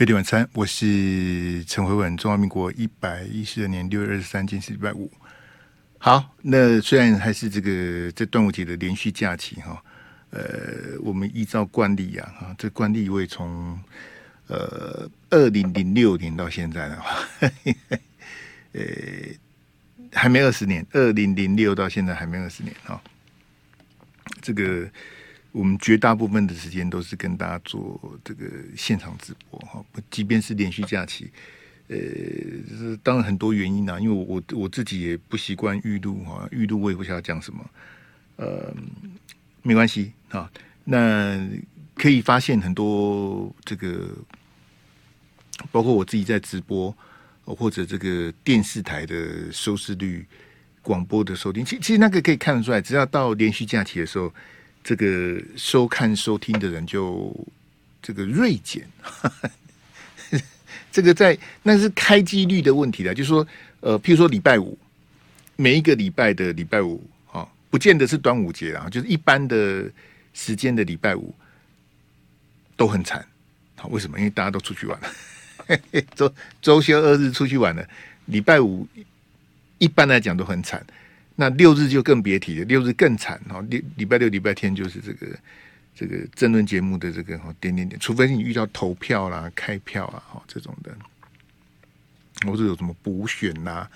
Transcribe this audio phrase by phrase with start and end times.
[0.00, 2.16] 贝蒂晚餐，我是陈慧文。
[2.16, 5.12] 中华民国一百一十二年六月二十三，今天是礼拜五。
[5.98, 9.84] 好，那虽然还是这个这端午节的连续假期哈，
[10.30, 13.78] 呃，我们依照惯例啊，哈，这惯例我也从
[14.46, 17.20] 呃二零零六年到现在的话，
[18.72, 18.82] 呃，
[20.14, 22.98] 还没二十年，二零零六到现在还没二十年哈，
[24.40, 24.88] 这个。
[25.52, 28.46] 我们绝大部分的时间都是跟大家做这个
[28.76, 31.28] 现场直播哈，即便是连续假期，
[31.88, 31.96] 呃，
[32.68, 37.70] 就是当然很多原因啊，因为我我我自己也不习惯预录哈，预录我也不晓得讲什么，
[38.36, 38.72] 呃，
[39.62, 40.48] 没关系啊，
[40.84, 41.44] 那
[41.96, 44.16] 可以发现很多这个，
[45.72, 46.96] 包括我自己在直播
[47.44, 50.24] 或者这个电视台的收视率、
[50.80, 54.32] 广播的收听，其其实那个可以看得出来，只要到连续假期的时候。
[54.82, 57.34] 这个收看收听的人就
[58.02, 58.88] 这个锐减，
[60.90, 63.14] 这个在那是开机率的问题了。
[63.14, 63.46] 就是说，
[63.80, 64.76] 呃，譬如说礼拜五，
[65.56, 69.90] 每一个礼拜的礼拜五啊，不见得是端午节啊，就是一般的
[70.32, 71.34] 时间的礼拜五
[72.76, 73.24] 都很惨。
[73.76, 74.18] 好，为什么？
[74.18, 75.78] 因为大家都出去玩了，
[76.16, 77.86] 周周休二日出去玩了，
[78.26, 78.86] 礼拜五
[79.78, 80.84] 一般来讲都很惨。
[81.40, 83.64] 那六日就更别提了，六日更惨哈。
[83.70, 85.26] 礼礼拜六、礼拜天就是这个
[85.96, 90.94] 这个争论节目的这个哈点点点，除非你遇到投票啦、开票啊哈这种的，
[92.46, 93.88] 或者有什么补选呐、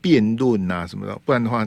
[0.00, 1.66] 辩论呐什么的，不然的话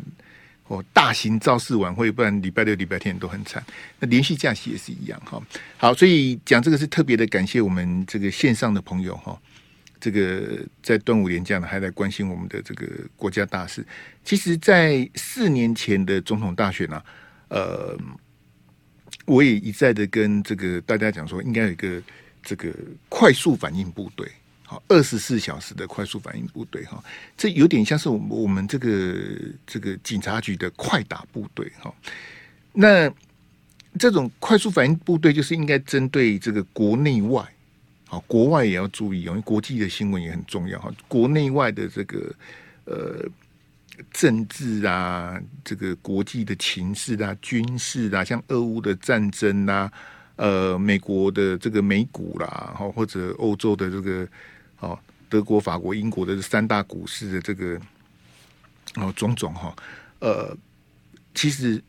[0.67, 3.61] 哦，大型造势晚会，不然礼拜六、礼拜天都很惨。
[3.99, 5.41] 那连续假期也是一样哈。
[5.75, 9.37] 好，所以讲这个是特别的感谢我们这个线上的朋友哈。
[9.99, 13.85] 这个在端午连假呢，还在关心我们的这个国家大事。
[14.23, 17.03] 其实，在四年前的总统大选呢、啊，
[17.49, 17.97] 呃，
[19.25, 22.01] 我也一再的跟这个大家讲说，应该有一个
[22.43, 22.73] 这个
[23.09, 24.29] 快速反应部队，
[24.63, 27.03] 好，二十四小时的快速反应部队，哈，
[27.35, 29.15] 这有点像是我们我们这个
[29.65, 31.93] 这个警察局的快打部队，哈。
[32.73, 33.11] 那
[33.97, 37.43] 这种快速反应部队，就是应该针对这个国内外。
[38.09, 40.89] 好，国外也要注意，因为国际的新闻也很重要哈。
[41.09, 42.33] 国内外的这个
[42.85, 43.25] 呃
[44.11, 49.91] 政治啊，这个国际的情势啊，军事啊，像俄乌的战争啊，
[50.37, 54.25] 呃，美国的这个美股啦，哈，或者欧洲的这个
[54.79, 54.97] 哦，
[55.27, 57.77] 德国、法国、英国的三大股市的这个
[58.95, 59.75] 哦，种种哈，
[60.19, 60.55] 呃，
[61.35, 61.83] 其实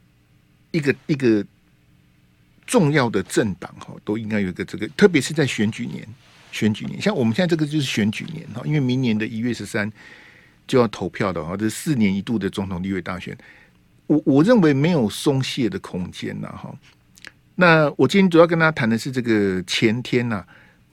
[0.72, 1.46] 一个一个。
[2.68, 6.06] 重要的政党哈都应该有一个这个，特别是在选举年，
[6.52, 9.90] 选举年，像我们现在这个就是选举年哈，因为明年的一月十三
[10.66, 13.34] 就要投票的哈，这四年一度的总统、立委大选，
[14.06, 16.70] 我我认为没有松懈的空间呐哈。
[17.54, 20.44] 那我今天主要跟大家谈的是这个前天呐，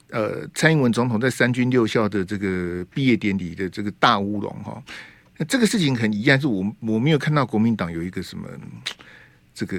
[0.08, 4.82] 呃，蔡英文总统在三军六校的这个毕业典礼的这个大乌龙哈，
[5.36, 8.48] 那这个事情很遗憾，是我我没有看到国民党有一个什么
[9.52, 9.78] 这个。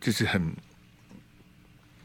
[0.00, 0.40] 就是很，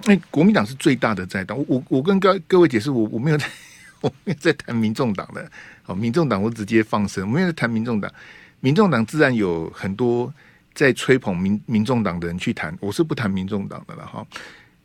[0.04, 1.58] 那国民党是最大的在党。
[1.66, 3.48] 我我跟各各位解释，我我没有在，
[4.02, 5.50] 我没有在谈民众党的。
[5.82, 8.12] 好，民众党我直接放生，我没有在谈民众党。
[8.60, 10.34] 民众党自然有很多
[10.74, 14.28] 在吹捧民民众党的人去谈，我是不谈民众党的了哈。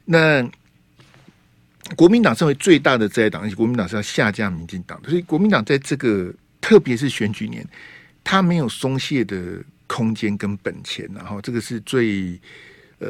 [0.05, 0.49] 那
[1.97, 7.67] 国民党身为最大的在党，而且国民党是要下架民进党的，所以国民党在这个特别是选举年，
[8.23, 12.39] 他没有松懈的空间跟本钱，然后这个是最。
[13.01, 13.09] 呃，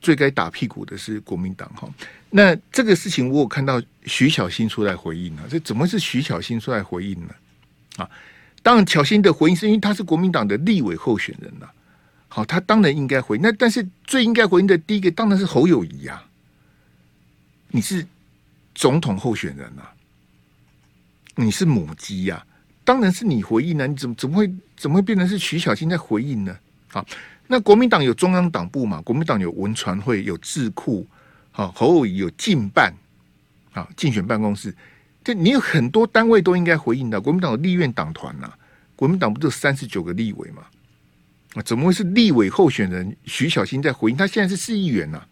[0.00, 1.88] 最该打屁股的是国民党哈。
[2.30, 5.42] 那这个事情，我有看到徐小新出来回应了。
[5.48, 7.34] 这怎么是徐小新出来回应呢？
[7.98, 8.10] 啊，
[8.62, 11.68] 当然小新的回应是因为他是国民党的立委候选人呐。
[12.28, 13.38] 好，他当然应该回。
[13.38, 16.22] 那但是最应该回应的第一个当然是侯友宜呀。
[17.68, 18.06] 你是
[18.74, 19.82] 总统候选人呐，
[21.36, 22.44] 你是母鸡呀，
[22.84, 23.86] 当然是你回应呢。
[23.86, 26.56] 你怎么怎么会怎么会变成是徐小新在回应呢？
[26.88, 27.06] 好。
[27.48, 29.00] 那国民党有中央党部嘛？
[29.02, 31.06] 国民党有文传会，有智库，
[31.52, 32.92] 好，侯友宜有竞办，
[33.72, 34.74] 啊，竞选办公室，
[35.22, 37.20] 这你有很多单位都应该回应的。
[37.20, 38.52] 国民党有立院党团呐，
[38.96, 40.64] 国民党不就三十九个立委嘛？
[41.54, 44.16] 啊，怎么会是立委候选人徐小新在回应？
[44.16, 45.24] 他现在是市议员呐。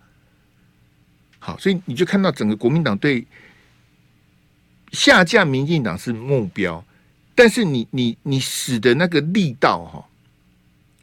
[1.41, 3.27] 好，所以你就看到整个国民党对
[4.93, 6.83] 下架民进党是目标，
[7.35, 10.05] 但是你你你使的那个力道哈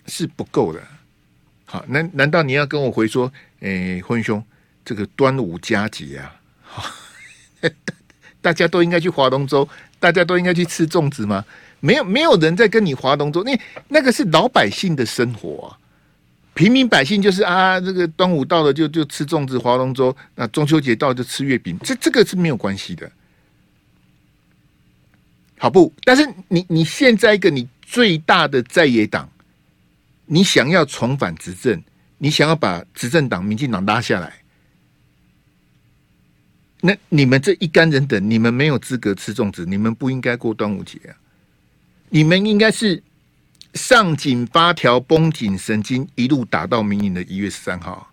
[0.07, 0.81] 是不够的。
[1.71, 3.31] 好，难难道你要跟我回说，
[3.61, 4.43] 诶、欸，辉兄，
[4.83, 6.83] 这个端午佳节啊，好，
[8.41, 9.65] 大家都应该去划龙舟，
[9.97, 11.45] 大家都应该去吃粽子吗？
[11.79, 13.57] 没有，没有人在跟你划龙舟，那
[13.87, 15.79] 那个是老百姓的生活啊，
[16.53, 23.09] 平民百姓就是啊，这个端午到了就就吃粽子、划龙舟，那中秋节到了就吃月饼，这这个是没有关系的，
[25.57, 25.93] 好不？
[26.03, 29.30] 但是你你现在一个你最大的在野党，
[30.31, 31.83] 你想要重返执政，
[32.17, 34.41] 你想要把执政党民进党拉下来，
[36.79, 41.11] 那你们这一干人等，你们没有资格吃粽子，你们不应该过端午节啊，
[42.09, 43.03] 你们应该是。
[43.73, 48.11] 上紧发条，绷紧神经，一路打到明年的一月十三号，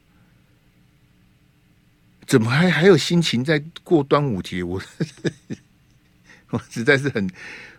[2.29, 4.63] 怎么还还有心情在过端午节？
[4.63, 4.81] 我
[6.51, 7.29] 我实在是很，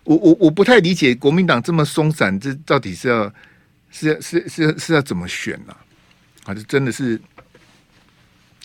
[0.03, 3.33] 我我我不太理解国民党这么松散，这到底是要
[3.91, 5.75] 是是是是要怎么选呢？
[6.45, 7.19] 啊，这真的是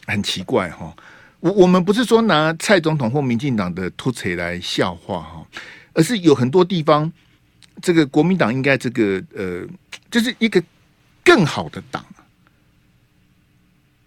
[0.07, 0.95] 很奇怪哈。
[1.41, 5.47] 我我们不是说拿蔡总统或民进党的突槌来笑话哈，
[5.93, 7.13] 而是有很多地方。
[7.83, 9.67] 这个国民党应该这个呃，
[10.11, 10.63] 就是一个
[11.25, 12.07] 更好的党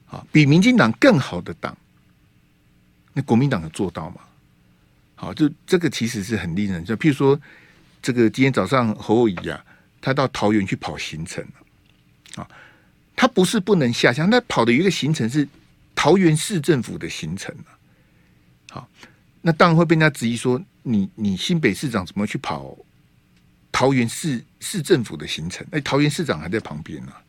[0.10, 1.78] 啊，比民进党更好的党。
[3.14, 4.22] 那国民党有做到吗？
[5.16, 7.38] 好，就这个其实是很令人就，譬如说，
[8.02, 9.66] 这个今天早上侯友宜啊，
[10.02, 11.46] 他到桃园去跑行程
[12.36, 12.48] 啊，
[13.16, 15.48] 他不是不能下乡，他跑的有一个行程是
[15.96, 17.70] 桃园市政府的行程啊。
[18.70, 18.90] 好，
[19.42, 22.78] 那当然会被人家质疑说，你你新北市长怎么去跑？
[23.70, 27.22] 桃园市市政府的行程，哎，桃园市长还在旁边呢、啊。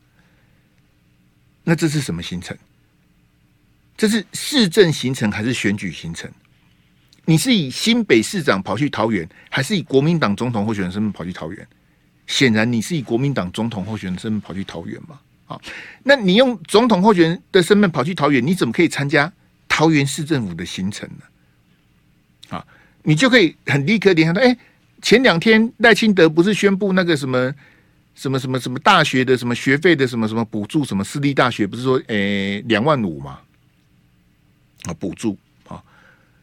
[1.63, 2.57] 那这是什么行程？
[3.95, 6.31] 这是市政行程还是选举行程？
[7.25, 11.67] 你是以新北市长跑去桃园，还是以国民党总统候选人身份跑去桃园？
[12.29, 15.19] 显然你是以国民党总统候选人身份跑去桃园嘛？
[15.47, 15.59] 啊，
[16.03, 19.29] 那你用总统候选人的身份跑去桃园，你怎么可以参加
[19.67, 22.55] 桃园市政府的行程呢？
[22.57, 22.65] 啊，
[23.03, 24.57] 你就可以很立刻联想到，哎。
[25.01, 27.55] 前两天赖清德不是宣布那个什么
[28.15, 33.39] 什么什么什么大学的什么学费的什么什么补助，什么私立大学不是说诶两万五嘛？
[34.83, 35.37] 啊，补助
[35.69, 35.81] 啊，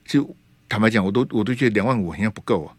[0.06, 0.34] 就
[0.70, 2.74] 坦白讲，我都我都觉得两万五好像不够，啊，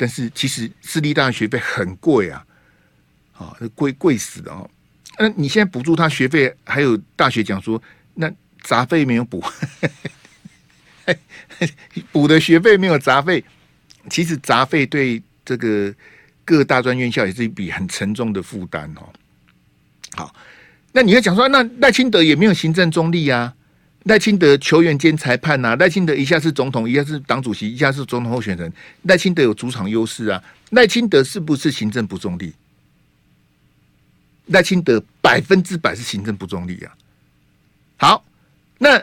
[0.00, 2.42] 但是其实私立大学费很贵啊，
[3.34, 4.66] 啊，贵贵死的哦！
[5.18, 7.82] 那你现在补助他学费，还有大学讲说
[8.14, 8.32] 那
[8.62, 9.44] 杂费没有补，
[12.10, 13.44] 补的学费没有杂费。
[14.08, 15.94] 其实杂费对这个
[16.46, 19.06] 各大专院校也是一笔很沉重的负担哦。
[20.12, 20.34] 好，
[20.92, 23.54] 那你要讲说，那赖清德也没有行政中立啊？
[24.04, 30.42] 赖清德球员兼裁判呐，赖清德一下是总统，一下是党主席，一下是总统候选人，赖清德有主场优势啊？
[30.70, 32.52] 赖清德是不是行政不中立？
[34.46, 36.92] 赖清德百分之百是行政不中立啊。
[37.98, 38.24] 好，
[38.78, 39.00] 那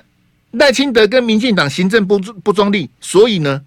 [0.51, 3.63] 赖清德跟民进党行政不不中立，所以呢？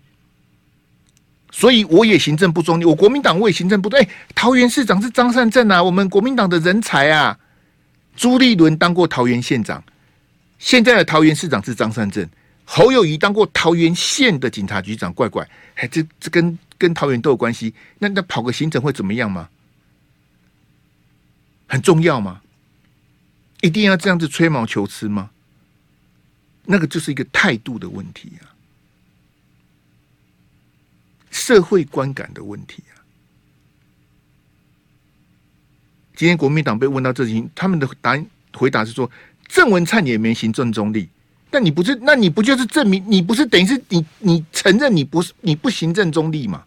[1.53, 4.07] 所以我也行政不中立，我国民党我也行政不对。
[4.35, 7.39] 桃园市长是张善政啊，我们国民党的人才啊。
[8.17, 9.83] 朱立伦当过桃园县长，
[10.61, 12.29] 现在的桃园市长是张善政。
[12.65, 17.75] 侯友宜当过桃园县的警察局长，怪怪，哎，这这跟跟桃园都有关系。
[17.99, 19.49] 那那跑个行程会怎么样吗？
[21.67, 22.43] 很重要吗？
[23.61, 25.31] 一定要这样子吹毛求疵吗？
[26.65, 28.55] 那个就是一个态度的问题啊。
[31.33, 33.03] 社会观感的问题啊！
[36.15, 39.11] 今天国民党被问到这情，他们的答案回答是说，
[39.53, 41.09] 郑文灿也没行政中立。
[41.51, 46.63] 那你不是，那你不就是证明你不是等于是你你承认你不是你不行政中立吗？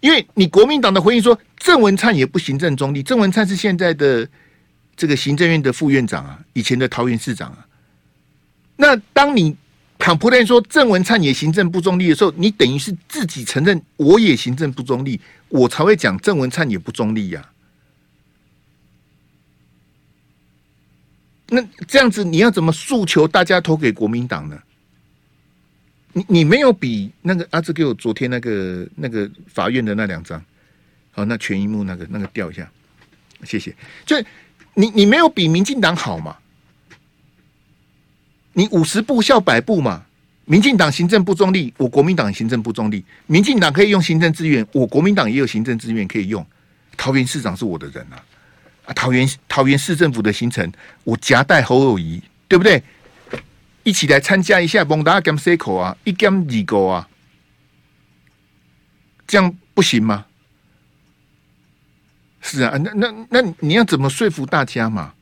[0.00, 3.02] 因为你国民党的回应说，郑文灿也不行政中立。
[3.02, 4.28] 郑文灿是现在的
[4.96, 7.66] 这个行政院的副院长啊，以前的桃园市长啊。
[8.76, 9.56] 那当你。
[9.98, 15.18] 坦普莱说郑文灿也行政不中立的时候，你等于是自己承认我也行政不中立，
[15.48, 17.55] 我才会讲郑文灿也不中立呀、啊。
[21.48, 24.58] 那这样子你要怎么诉求大家投给国民党呢？
[26.12, 30.42] 你你没有比那个阿志给我昨天那个那个法院的那两张，
[31.12, 32.66] 好，那全萤幕那个那个调一下，
[33.44, 33.74] 谢谢。
[34.06, 34.16] 就
[34.74, 36.36] 你你没有比民进党好嘛？
[38.54, 40.04] 你五十步笑百步嘛？
[40.46, 43.04] 民进党行政不中立，我国民党行政不中立。
[43.26, 46.46] 民进党可以用行政资源，我国民党也有行政资源可以用。
[46.96, 48.24] 桃园市长是我的人啊，
[48.86, 50.72] 啊，桃园桃园市政府的行程，
[51.04, 52.82] 我夹带侯友谊，对不对？
[53.82, 57.08] 一起来参加一下，蒙达甘 C 口啊，一甘二狗啊，
[59.26, 60.24] 这样不行吗？
[62.40, 65.12] 是啊，那那那你要怎么说服大家嘛？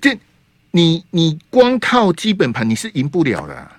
[0.00, 0.18] 这。
[0.70, 3.70] 你你光靠基本盘你是赢不了的。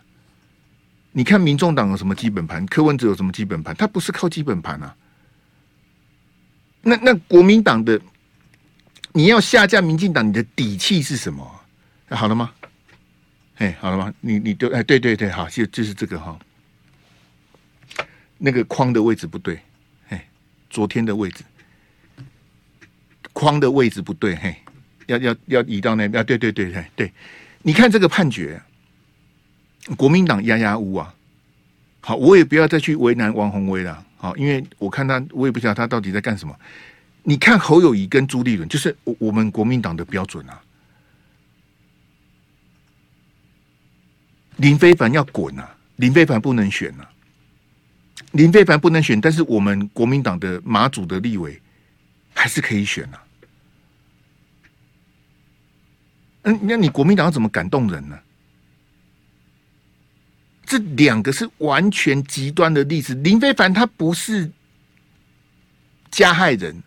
[1.11, 2.65] 你看民众党有什么基本盘？
[2.65, 3.75] 柯文哲有什么基本盘？
[3.75, 4.95] 他不是靠基本盘啊。
[6.81, 8.01] 那那国民党的，
[9.19, 11.45] 你要下架民进党，你的底气是什么？
[12.07, 12.53] 好了吗？
[13.57, 14.13] 哎，好了吗？
[14.21, 16.39] 你你都哎，对对对，好，就就是这个哈，
[18.37, 19.59] 那个框的位置不对，
[20.07, 20.25] 哎，
[20.69, 21.43] 昨天的位置，
[23.33, 24.55] 框的位置不对，嘿，
[25.07, 27.11] 要要要移到那边，啊，对对对对对，
[27.63, 28.61] 你看这个判决，
[29.97, 31.13] 国民党压压乌啊，
[31.99, 36.55] 好，我也不要再去为难王鸿薇了，好，因为我看他，我也不晓得他到底在干什么。
[37.29, 40.59] 你看侯友宜跟朱立伦，就是我我们国民党的标准啊。
[44.55, 45.77] 林非凡要滚啊！
[45.97, 47.07] 林非凡不能选啊！
[48.31, 51.61] 林非凡不能选，但是我们国民党的马祖的立委
[52.33, 53.23] 还是可以选啊。
[56.41, 58.19] 嗯，那你国民党要怎么感动人呢？
[60.65, 63.13] 这两个是完全极端的例子。
[63.13, 64.51] 林非凡他不是
[66.09, 66.81] 加害人，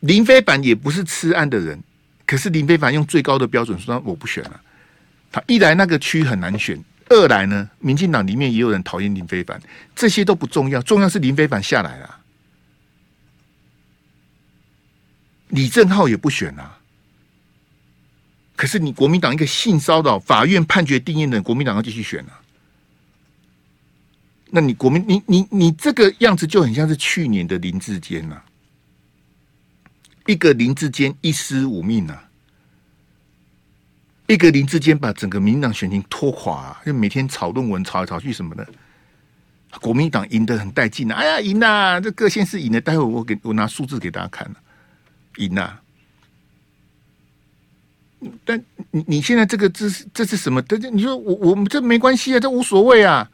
[0.00, 1.82] 林飞凡也不是吃案的人，
[2.26, 4.60] 可是林飞凡用最高的标准说：“我不选了。”
[5.32, 9.60] 他一来那个区很难选，二来呢，民进党里面也有人讨厌林飞凡，
[9.94, 12.18] 这些都不重要，重要是林飞凡下来了，
[15.48, 16.78] 李正浩也不选啊。
[18.56, 22.40] 可是你国民党一个性骚扰，法院判决定谳的，国民党要继续选啊？
[24.50, 28.42] 那你国民你你你这个样子就很像是去年的林志坚呐，
[30.26, 32.18] 一个林志坚一尸五命呐。
[34.26, 38.66] 一个林志坚把整个民党选情拖垮，啊，就每天炒论文，炒来炒去什么的。
[39.80, 41.14] 国民党赢得很带劲啊！
[41.14, 42.00] 哎呀，赢呐，啊！
[42.00, 44.56] 这各县市赢了，待会我给我拿数字给大家看了，
[45.36, 45.78] 赢呐，
[48.44, 50.60] 但你你现在这个这是这是什么？
[50.62, 53.30] 这这你说我我们这没关系啊，这无所谓啊，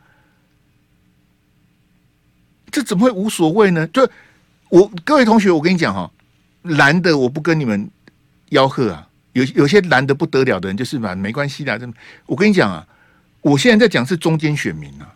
[2.71, 3.87] 这怎么会无所谓呢？
[3.89, 4.09] 就
[4.69, 6.11] 我各位同学，我跟你讲哈，
[6.67, 7.91] 蓝的我不跟你们
[8.51, 9.09] 吆喝啊。
[9.33, 11.79] 有有些蓝的不得了的人，就是嘛，没关系的。
[11.79, 11.87] 这
[12.25, 12.87] 我跟你讲啊，
[13.43, 15.15] 我现在在讲是中间选民啊，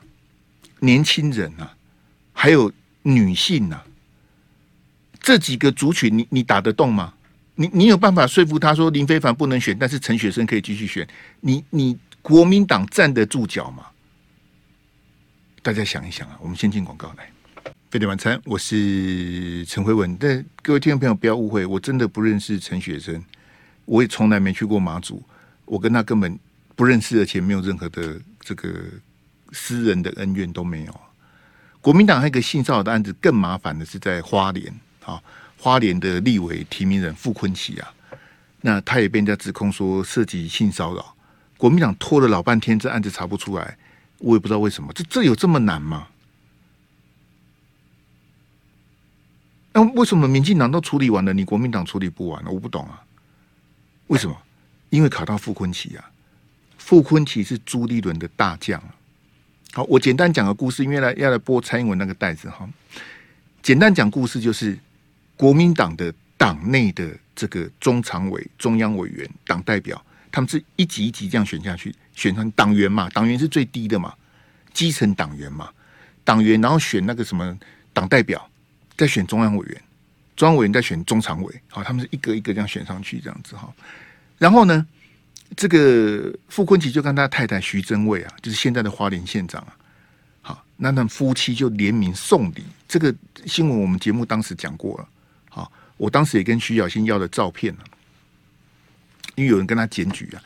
[0.80, 1.74] 年轻人啊，
[2.32, 2.70] 还有
[3.02, 3.82] 女性啊，
[5.20, 7.14] 这几个族群，你你打得动吗？
[7.54, 11.08] 你你有办法说服他说林非凡不能选，但是陈雪生可以继续选？
[11.40, 13.86] 你你国民党站得住脚吗？
[15.62, 17.30] 大家想一想啊，我们先进广告来。
[17.90, 20.16] 飞碟晚餐，我是陈慧文。
[20.16, 23.20] 但各位听众朋友不要误会，我真的不认识陈雪生。
[23.84, 25.20] 我也从来没去过马祖，
[25.64, 26.38] 我跟他根本
[26.76, 28.72] 不认识，而且没有任何的这个
[29.50, 31.00] 私人的恩怨都没有。
[31.80, 34.72] 国民党还有一个性骚扰的案子，更麻烦的是在花莲
[35.04, 35.20] 啊，
[35.58, 37.92] 花莲的立委提名人傅崐萁啊，
[38.60, 41.12] 那他也被人家指控说涉及性骚扰，
[41.56, 43.76] 国民党拖了老半天，这案子查不出来，
[44.18, 46.06] 我也不知道为什么，这这有这么难吗？
[49.72, 52.50] 那为什么民进党都处理完了，你国民党处理不完了？
[52.50, 53.02] 我不懂啊。
[54.08, 54.36] 为什么？
[54.88, 56.10] 因为考到傅昆萁啊，
[56.76, 58.82] 傅昆萁是朱立伦的大将。
[59.72, 62.68] 好，我简单讲个故事，因为来要来播蔡英文那个袋子哈。
[63.62, 64.76] 简单讲故事就是，
[65.36, 74.12] 国民党的党内的这个中常委、中央委员、党代表，他们是一级一级这样选下去，选成党员嘛，党员是最低的嘛，
[74.74, 75.70] 基层党员嘛，
[76.24, 77.56] 党员然后选那个什么
[77.92, 78.49] 党代表，
[79.00, 79.82] 再选中央委员。
[80.36, 83.72] 中央委员在选中常委，好，他们是一个一个这样选上去，这样子哈。
[84.36, 84.86] 然后呢，
[85.56, 89.76] 这个傅崐萁就跟他太太徐榛蔚啊，就是现在的花莲县长啊，
[90.42, 92.64] 好，那他们夫妻就联名送礼。
[92.86, 93.14] 这个
[93.46, 95.08] 新闻我们节目当时讲过了，
[95.48, 97.74] 好，我当时也跟徐小新要了照片，
[99.34, 100.42] 因为有人跟他检举啊，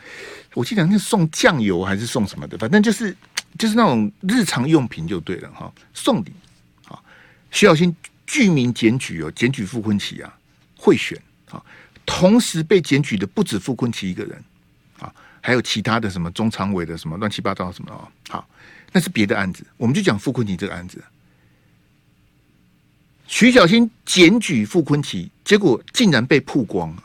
[0.55, 3.17] 我记得那送酱油还是送什么的，反正就是
[3.59, 6.33] 就是那种日常用品就对了哈，送礼，
[6.85, 7.05] 好，
[7.53, 7.95] 徐小新。
[8.35, 10.37] 居民检举哦，检举傅昆萁啊，
[10.77, 11.17] 贿选
[11.53, 11.65] 啊，
[12.05, 14.43] 同时被检举的不止傅昆萁一个人
[14.99, 18.49] 啊，还有其他的什么中常委的什么乱七八糟什么哦，好，
[18.91, 21.01] 那是别的案子，我们就讲傅昆萁这个案子。
[23.29, 27.05] 徐小新检举傅昆萁，结果竟然被曝光了，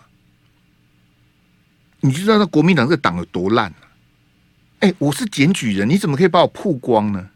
[1.99, 3.77] 你就知道那国民党这个党有多烂了。
[4.79, 7.29] 哎，我是检举人，你怎么可以把我曝光呢？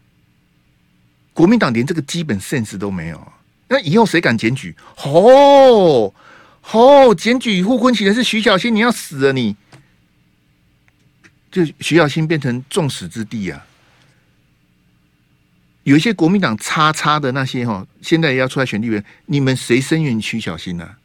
[1.32, 3.32] 国民党连这个基本 sense 都没有。
[3.68, 4.76] 那以后谁敢检举？
[5.04, 6.12] 哦
[6.72, 9.56] 哦，检举傅崐萁的是徐小新，你要死了你！
[11.50, 13.66] 就徐小新变成众矢之的啊！
[15.84, 20.96] 有一些国民党叉叉的那些哈，现在也要出来选立委，你们谁声援徐小新呢？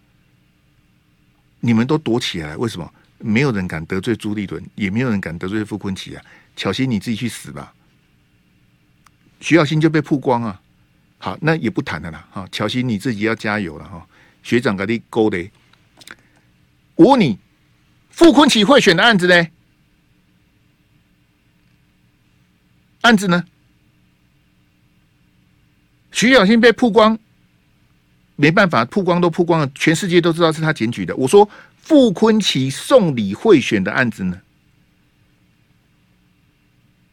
[1.59, 2.93] 你们都躲起来，为什么？
[3.17, 6.23] 没有人敢得罪朱立伦，也没有人敢得罪傅崐萁啊！
[6.55, 7.73] 巧芯你自己去死吧！
[9.41, 10.61] 徐小新就被曝光啊！
[11.19, 12.27] 好，那也不谈了啦。
[12.31, 14.07] 哈，乔西你自己要加油了哈。
[14.41, 15.51] 学长给你勾的，
[16.95, 17.37] 我问你，
[18.09, 19.47] 傅崐萁贿选的案子呢？
[23.01, 23.43] 案子呢？
[26.11, 27.19] 徐小新被曝光，
[28.37, 31.13] 没办法，曝光都曝光了，全世界都知道是他检举的。
[31.17, 34.41] 我说傅崐萁送礼贿选的案子呢？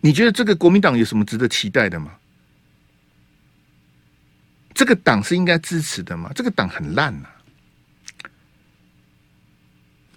[0.00, 2.12] 你觉得这个国民党有什么值得期待的吗？
[4.76, 6.30] 这个党是应该支持的吗？
[6.34, 8.28] 这个党很烂呐、啊，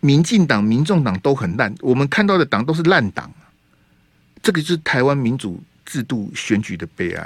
[0.02, 3.34] 民进党、民众党都很烂，我们看到的党都是烂党。
[4.44, 7.22] 这个就是台湾民主制度选举的悲哀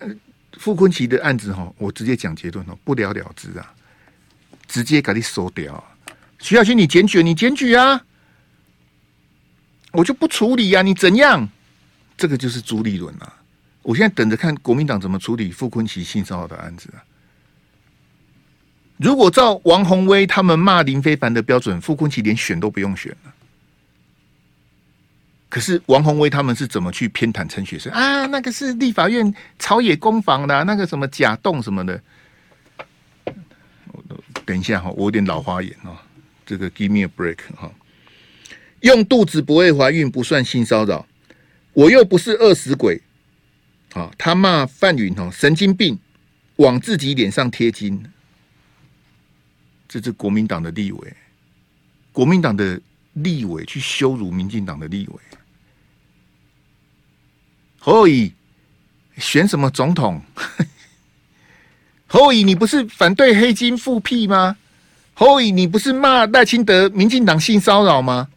[0.00, 0.04] 啊！
[0.58, 3.74] 傅昆奇的案子哈，我直接讲结论哦，不了了之啊，
[4.68, 5.82] 直接给你收掉。
[6.38, 8.04] 徐小新，你检举，你检举啊！
[9.92, 11.48] 我就不处理呀、啊，你怎样？
[12.22, 13.34] 这个就是朱立伦啊！
[13.82, 17.02] 我现在等着看国民党怎么处理傅昆奇性骚扰的案子啊！
[18.96, 23.34] 如果照王鸿薇他们骂林非凡的标准，傅昆奇连选都不用选了。
[25.48, 28.24] 可是王鸿薇他们是怎么去偏袒陈学生啊？
[28.26, 32.00] 那个是立法院朝野攻防的、那个什么假动什么的。
[34.46, 36.00] 等一下哈，我有点老花眼啊，
[36.46, 37.68] 这个 give me a break 哈。
[38.82, 41.04] 用肚子不会怀孕不算性骚扰，
[41.72, 43.00] 我又不是饿死鬼。
[43.92, 45.98] 好，他骂范云哦，神经病，
[46.56, 48.02] 往自己脸上贴金。
[49.88, 51.16] 这是国民党的立委，
[52.12, 52.80] 国民党的
[53.12, 55.14] 立委去羞辱民进党的立委。
[57.78, 58.30] 侯友
[59.18, 60.22] 选什么总统？
[62.06, 64.56] 侯友你不是反对黑金复辟吗？
[65.12, 68.28] 侯友你不是骂赖清德民进党性骚扰吗？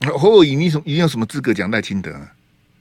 [0.00, 2.32] 侯友你什你有什么资格讲赖清德啊？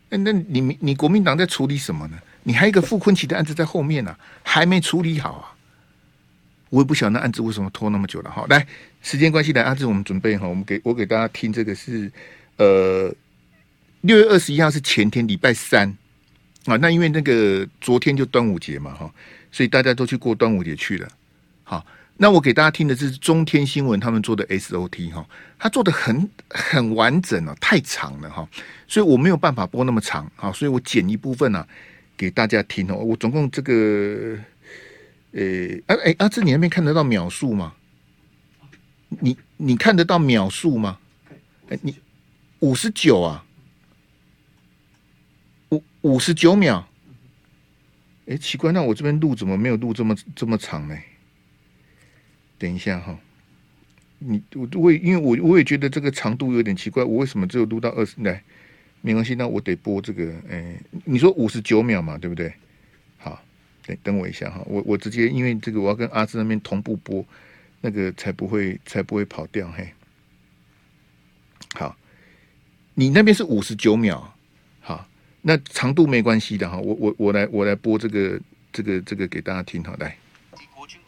[0.10, 2.17] 那那你你国民党在处理什么呢？
[2.43, 5.55] 你还有一个傅昆萁的案子在后面呢、还没处理好啊！
[6.69, 8.30] 我也不晓得那案子为什么拖那么久了。
[8.30, 8.65] 好，来
[9.01, 12.12] 时间关系，来阿志，我们准备哈，我们给我给大家听这个是
[12.58, 13.13] 呃。
[14.01, 15.89] 六月二十一号是前天礼拜三
[16.65, 19.12] 啊，那因为那个昨天就端午节嘛哈，
[19.51, 21.08] 所以大家都去过端午节去了。
[21.63, 21.84] 好，
[22.17, 25.28] 那我给大家听的是中天新闻他们做的 SOT 哈，
[25.60, 28.47] 他做的很很完整啊，太长了哈，
[28.88, 31.67] 所以我没有办法播那么长啊，所以我剪一部分呢
[32.15, 32.95] 给大家听哦。
[32.95, 34.38] 我总共这个，
[35.32, 35.41] 呃，
[35.88, 37.73] 哎哎，阿志，你那边看得到秒数吗？
[39.10, 40.99] 你你看得到秒数吗？
[41.69, 41.95] 哎，你
[42.60, 43.43] 五十九啊。
[46.01, 46.88] 五十九秒，
[48.28, 50.95] 哎，奇怪，那我这边录怎么没有录这么这么长呢？
[52.58, 53.18] 等一下哈，
[54.20, 58.41] 你我我因为我我也觉得这个长度有点奇怪，我为什么只有录到二十来？
[59.02, 62.52] 没关系，那我得播这个，哎，你说五十九秒嘛，对不对？
[63.18, 63.39] 好，
[63.86, 67.24] 等等我一下哈，我我直接因为这个我要跟阿志那边同步播，
[67.82, 69.88] 那个才不会才不会跑掉嘿。
[71.76, 71.96] 好，
[72.96, 74.34] 你那边是五十九秒。
[74.80, 75.08] 好
[75.41, 78.41] 那长度没关系的哈，我我我来我来播这个
[78.74, 80.18] 这个这个给大家听好，来。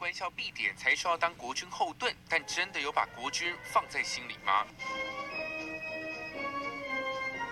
[0.08, 4.66] 国军官校必点才说要当国军后盾，但真的有把国军放在心里吗？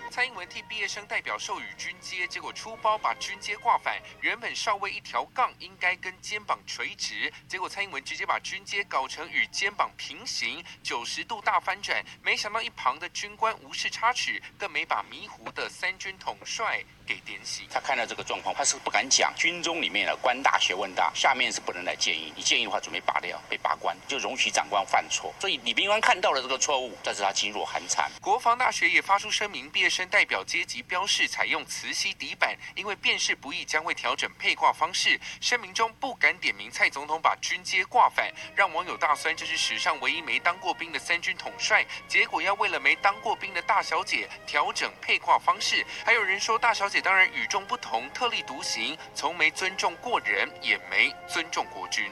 [0.09, 4.01] 蔡英文替毕业生代表授予军阶，结果出包把军阶挂反。
[4.21, 12.01] 原本少尉一条杠应该跟肩膀垂直，结果蔡英文直接把军阶搞成与肩膀平行，九十度大翻转。
[12.23, 17.67] 没想到一旁的军官无视插曲，更没把迷糊的三军统帅给点醒。
[17.69, 19.33] 他看到这个状况，他是不敢讲。
[19.35, 22.33] 军中里面的官大学问大，下面是不能来建议。
[22.35, 25.33] 你建议的话，准备拔掉，被拔官，就容许长官犯错。
[25.39, 28.09] 所以李秉官看到了这个错误，但是他噤若寒蝉。
[28.21, 30.05] 国防大学也发出声明，毕业生。
[30.15, 35.19] 代表阶级标示采用磁吸底板，因为辨识不易，将会调整配挂方式。
[35.41, 45.85] 声明中不敢点名蔡总统把军阶挂反，让网友大酸，这是史上唯一没当过兵的三军统帅，结果要为了没当过兵的大小姐调整配挂方式。
[46.05, 52.03] 还有人说大小姐当然与众不同，特立独行，从没尊重过人，也没尊重国军。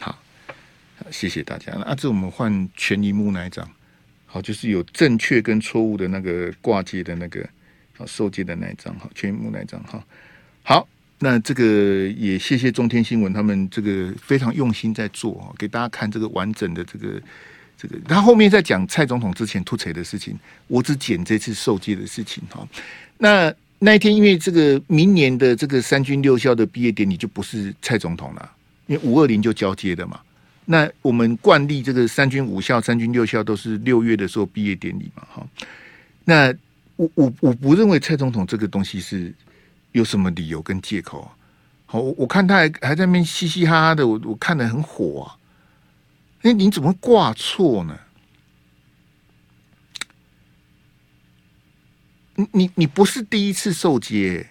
[0.00, 0.18] 好，
[1.10, 1.72] 谢谢大家。
[1.86, 3.68] 那这我们换全萤幕那一张。
[4.26, 7.48] 好，就是有正确跟错误的那个挂接的那个
[7.96, 10.04] 好，受接的那一张好，全萤幕那一张哈。
[10.64, 10.88] 好，
[11.20, 17.22] 那这个也谢谢中天新闻，他们这个非常用心在做啊，给大家看这个完整的这个
[17.78, 17.96] 这个。
[18.08, 22.66] 他后面在讲蔡总统之前吐槽的事情，我只剪这次受戒的事情哈。
[23.18, 28.50] 那那一天，因为这个明年的这个三军六校的毕业典礼就不是蔡总统了，
[28.86, 30.18] 因为五二零就交接的嘛。
[30.64, 35.46] 那我们惯例，这个三军五校、三军六校都是六月的时候毕业典礼嘛，哈。
[36.24, 36.50] 那
[36.96, 39.30] 我我我不认为蔡总统这个东西是
[39.92, 41.28] 有什么理由跟借口啊，
[41.84, 45.36] 好，我我看他还还在那边嘻嘻哈哈的，我我看得很火啊。
[46.40, 47.94] 哎，你怎么挂错呢？
[52.36, 54.48] 你你你不是第一次受接，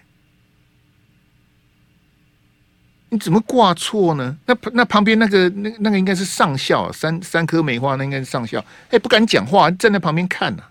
[3.10, 4.38] 你怎么挂错呢？
[4.46, 8.64] 那那旁边那个那那个应该是上校，三三颗梅花，那应该是上校。
[8.88, 10.64] 哎，不敢讲话，站在旁边看呐、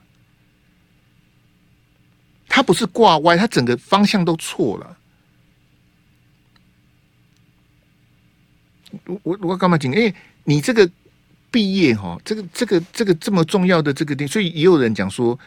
[2.47, 4.97] 他不是挂歪，他整个方向都错了。
[9.05, 9.93] 我我我干嘛紧？
[9.93, 10.13] 哎，
[10.45, 10.89] 你这个
[11.51, 15.37] 毕业哈，这个这个这个这么重要的这个点，所以也有人讲说。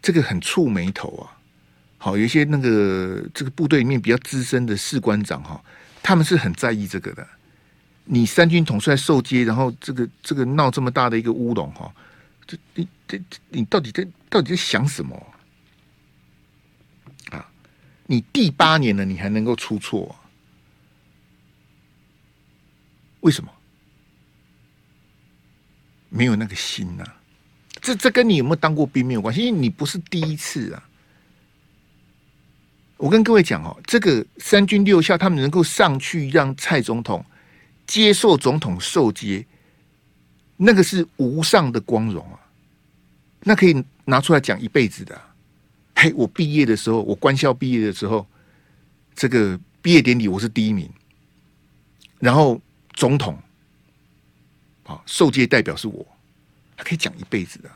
[0.00, 1.36] 这个很触霉头啊！
[1.98, 5.62] 好，有一些那个这个部队里面比较资深的士官长哈，
[6.02, 7.26] 他们是很在意这个的。
[8.04, 11.92] 你三军统帅受接，然后这个这个闹这么大的一个乌龙哈，
[12.46, 15.34] 这你这你到底在到底在想什么
[17.30, 17.50] 啊？
[18.06, 20.24] 你第八年了，你还能够出错啊？
[23.20, 23.50] 为什么？
[26.08, 27.04] 没有那个心呐、
[27.80, 30.84] 这这跟你有没有当过兵没有关系，因为你不是第一次啊。
[32.96, 37.24] 我跟各位讲哦，这个三军六校他们能够上去让蔡总统
[37.86, 39.46] 接受总统授接，
[40.56, 42.40] 那个是无上的光荣啊，
[43.44, 45.20] 那可以拿出来讲一辈子的。
[45.94, 48.26] 嘿，我毕业的时候，我官校毕业的时候，
[49.14, 50.90] 这个毕业典礼我是第一名，
[52.18, 52.60] 然后
[52.94, 53.38] 总统
[54.84, 56.04] 啊授接代表是我。
[56.78, 57.68] 他可以讲一辈子的。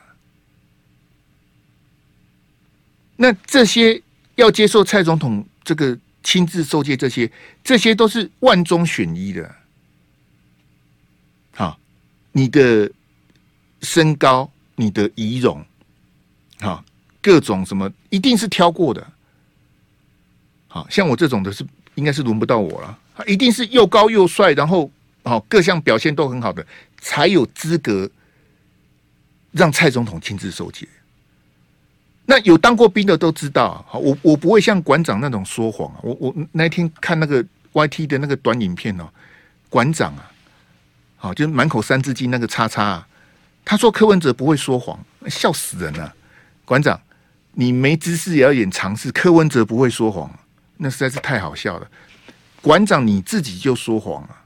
[3.17, 4.01] 那这些
[4.35, 7.29] 要接受蔡总统这个亲自授戒，这些
[7.63, 9.55] 这些都是万中选一的。
[11.53, 11.77] 好，
[12.31, 12.89] 你的
[13.81, 15.63] 身高、你的仪容，
[16.61, 16.83] 好，
[17.21, 19.05] 各种什么一定是挑过的。
[20.67, 21.63] 好像我这种的是
[21.95, 22.99] 应该是轮不到我了。
[23.27, 24.89] 一定是又高又帅，然后
[25.23, 26.65] 好各项表现都很好的，
[26.99, 28.09] 才有资格。
[29.53, 30.87] 让蔡总统亲自授接，
[32.25, 33.85] 那有当过兵的都知道。
[33.87, 35.99] 好，我我不会像馆长那种说谎啊。
[36.01, 39.07] 我我那天看那个 YT 的那个短影片哦，
[39.69, 40.31] 馆长啊，
[41.17, 43.07] 好，就是满口三字经那个叉叉啊，
[43.63, 46.13] 他说柯文哲不会说谎，笑死人了。
[46.65, 46.99] 馆长，
[47.51, 50.33] 你没知识也要演常识，柯文哲不会说谎，
[50.77, 51.87] 那实在是太好笑了。
[52.61, 54.42] 馆长你自己就说谎啊。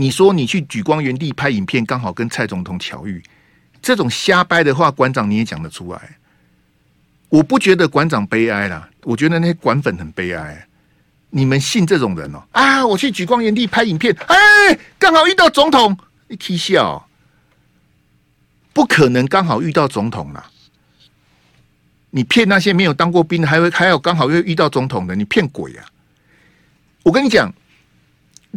[0.00, 3.22] 你说你去莒光原地拍影片，刚好跟蔡总统巧遇，
[3.82, 6.16] 这种瞎掰的话，馆长你也讲得出来？
[7.28, 10.66] 我不觉得馆长悲哀啦，我觉得那些馆粉很悲哀。
[11.28, 12.42] 你们信这种人哦？
[12.52, 15.94] 啊，我去莒光原地拍影片，哎，刚好遇到总统，
[16.28, 17.06] 你起笑，
[18.72, 20.50] 不可能刚好遇到总统啦。
[22.08, 25.84] 你骗那些没有当过兵，还会还有刚好又遇到总统的，你骗鬼啊！
[27.02, 27.52] 我跟你讲，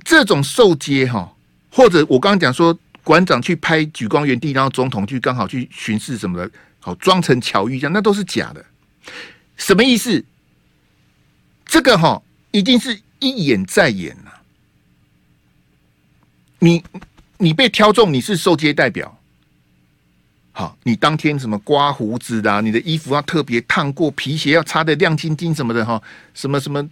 [0.06, 1.32] 这种受接哈。
[1.76, 8.64] 或者我刚刚讲说，馆长去拍莒光原地，然后总统去刚好去巡视什么的，好装成巧遇这样，那都是假的。
[9.58, 10.24] 什么意思？
[11.66, 14.32] 这个哈一定是一演再演呐。
[16.60, 16.84] 你
[17.40, 19.20] 你被挑中，你是受接代表。
[20.52, 26.00] 好，你当天什么刮胡子的，你的衣服要特别烫过，皮鞋要擦得亮晶晶什么的哈，
[26.36, 26.88] 什么什么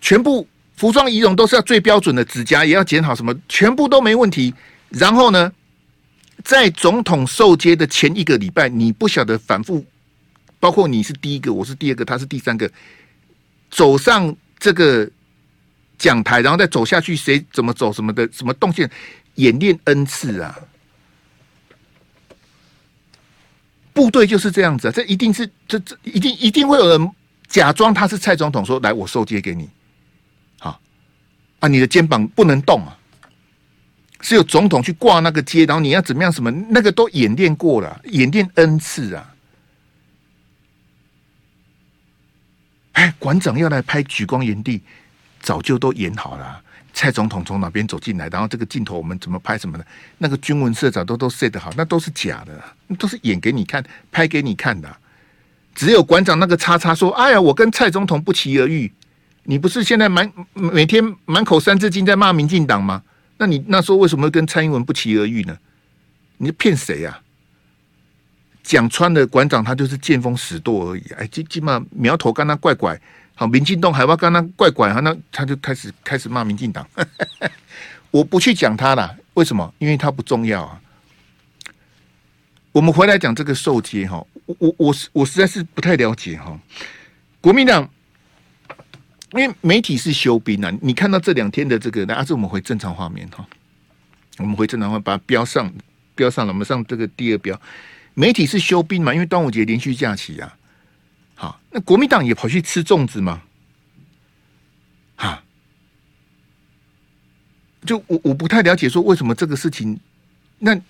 [0.00, 0.48] 全部。
[0.76, 4.54] 服装仪容都是要最标准的，指甲也要剪好，什么全部都没问题。
[4.90, 5.50] 然后呢，
[6.44, 9.84] 在总统受接的前一个礼拜，你不晓得反复，
[10.60, 12.70] 包括你是第一个，我是第二个，他是第三个，
[13.70, 15.08] 走上这个
[15.98, 18.88] 讲台，然后再走下去，谁怎么走什么的，什么动线
[19.36, 20.58] 演练 N 次啊？
[23.94, 27.10] 部队就是这样子啊，这一定是这这一定一定会有人
[27.48, 29.68] 假装他是蔡总统，说来我受接给你。
[31.60, 32.96] 啊，你的肩膀不能动啊！
[34.20, 36.32] 是有总统去挂那个街，然后你要怎么样？
[36.32, 39.34] 什么那个都演练过了，演练 N 次啊！
[42.92, 44.82] 哎，馆长要来拍举光园地，
[45.40, 46.62] 早就都演好了。
[46.92, 54.96] 蔡总统从哪边走进来，然后这个镜头我们怎么拍什么的，那个军文社长都都 set 好，那都是假的，那都是演给你看，拍给你看的。
[55.74, 58.90] 只有馆长那个叉叉说：“哎呀，我跟蔡总统不期而遇。”
[59.48, 63.02] 你不是现在满每天满口三字经在骂民进党吗？
[63.38, 65.56] 那你那时候为什么跟蔡英文不期而遇呢？
[66.38, 67.20] 你骗谁呀？
[68.64, 71.02] 讲穿了，馆长他就是见风使舵而已。
[71.16, 73.00] 哎，基基本苗头刚刚怪怪，
[73.36, 76.84] 好，民进党还要跟他怪怪，那他就开始开始骂民进党。
[78.10, 79.72] 我不去讲他了，为什么？
[79.78, 80.80] 因为他不重要啊。
[82.72, 86.58] 我们回来讲这个受接哈，我我我我实在是不太了解哈，
[87.40, 87.88] 国民党。
[89.32, 90.72] 因为媒体是休兵啊。
[90.80, 93.46] 你看到这两天的这个，那这我们回正常画面哈，
[94.38, 95.72] 我们回正常画，把它标上，
[96.14, 96.52] 标上了。
[96.52, 97.60] 我们上这个第二标，
[98.14, 99.12] 媒体是休兵嘛？
[99.12, 100.56] 因为端午节连续假期啊。
[101.34, 103.42] 好，那国民党也跑去吃粽子吗？
[105.16, 105.42] 哈，
[107.84, 109.98] 就我我不太了解，说为什么这个事情，
[110.58, 110.80] 那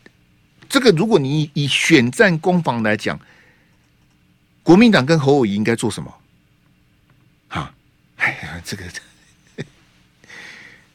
[0.69, 3.19] 这个如果你以选战攻防来讲，
[4.63, 6.13] 国民党跟侯友谊应该做什么？
[8.27, 8.83] 哎呀，这个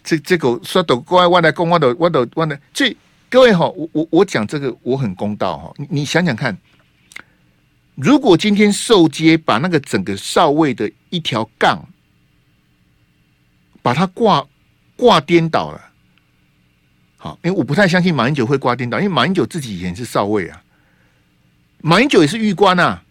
[0.04, 2.98] 这这个说的乖，我来公，我的我的我的，所以
[3.30, 6.58] 各位哈，我我我讲这个我很公道哈，你想想看。
[7.96, 11.88] 如果今天受街把那个整个少尉的一条杠，
[13.82, 14.46] 把它挂
[14.98, 15.82] 挂颠倒了，
[17.16, 20.62] 好，因为我不太相信马英九会挂颠倒，因为马英九自己以前是少尉啊，
[21.80, 23.02] 马英九也是狱官啊，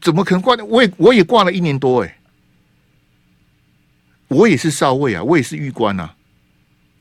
[0.00, 0.56] 怎么可能挂？
[0.64, 2.18] 我也我也挂了一年多哎、
[4.32, 6.14] 我也是少尉啊，我也是尉官啊，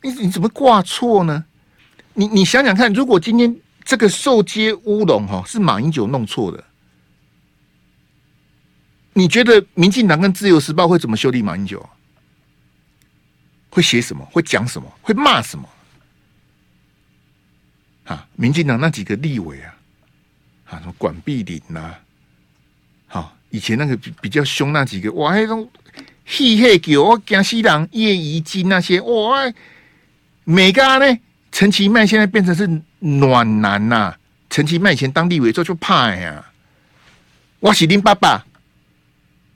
[0.02, 1.46] 你你怎么挂错呢？
[2.14, 6.64] 你你想想看，如果今天这个受接乌龙哈是马英九弄错的。
[9.14, 11.88] 你觉得民进党跟自由时报会怎么修理马英九？
[13.70, 14.26] 会写什么？
[14.32, 14.90] 会讲什么？
[15.02, 15.68] 会骂什么？
[18.06, 19.76] 啊，民进党那几个立委啊，
[20.66, 21.96] 啊，什么管碧玲呐，
[23.08, 25.70] 好，以前那个比比较凶那几个，哇，那种
[26.34, 29.52] 嘿嘿叫我江西人叶宜津那些，哇，
[30.46, 31.20] 每个呢，
[31.52, 32.66] 陈其迈现在变成是
[33.00, 34.18] 暖男呐、啊，
[34.50, 36.46] 陈其迈以前当立委之后就怕呀，
[37.60, 38.46] 我是林爸爸。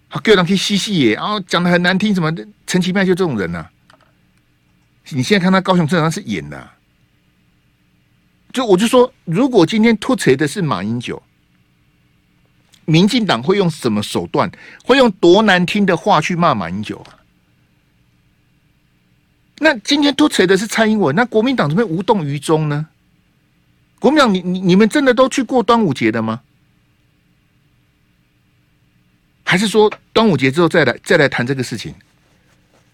[0.09, 2.29] 好，叫人去嬉戏耶，然后讲的很难听，什么
[2.67, 3.71] 陈其迈就这种人呐、啊？
[5.11, 6.75] 你现在看他高雄正常是演的、啊，
[8.51, 11.23] 就我就说，如果今天突锤的是马英九，
[12.86, 14.50] 民进党会用什么手段，
[14.84, 17.19] 会用多难听的话去骂马英九啊？
[19.60, 22.88] 那今天突锤的是蔡英文，那国民党怎么无动于衷呢？
[24.00, 26.41] 国民党，你你你们真的都去过端午节的吗？
[29.43, 31.95] 还是说端午节之后再来再来谈这个事情，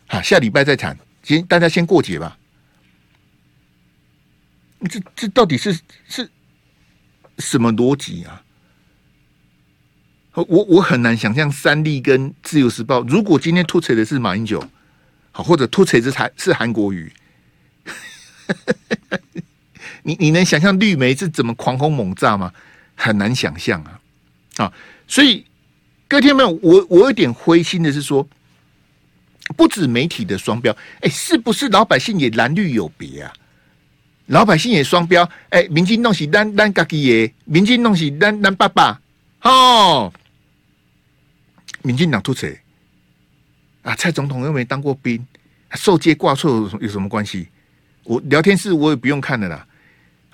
[0.08, 2.38] 啊，下礼拜再谈，先大家先过节吧。
[4.90, 6.30] 这这到底是是
[7.40, 8.44] 什么逻辑啊？
[10.34, 14.64] 我我很难想象三立跟自由时报，如果今天突锤的是马英九，
[15.32, 17.12] 好，或者突锤的是是韩国瑜，
[20.04, 22.52] 你你能想象绿媒是怎么狂轰猛炸吗？
[22.96, 24.00] 很难想象啊！
[24.58, 24.74] 啊，
[25.08, 25.46] 所以。
[26.08, 26.50] 各位听没有？
[26.62, 28.28] 我我有点灰心的是说，
[29.56, 33.32] 不止媒体的双标，哎，是不是老百姓也蓝绿有别啊？
[34.26, 39.00] 老百姓也双标，哎，民进弄起单单嘎吉耶，民进弄起单单爸爸，
[39.44, 40.12] 哦，
[41.84, 42.60] 民进党突谁
[43.82, 43.96] 啊？
[43.96, 45.26] 蔡总统又没当过兵，
[45.74, 47.48] 受接挂错有什么关系？
[48.04, 49.66] 我聊天室我也不用看的啦，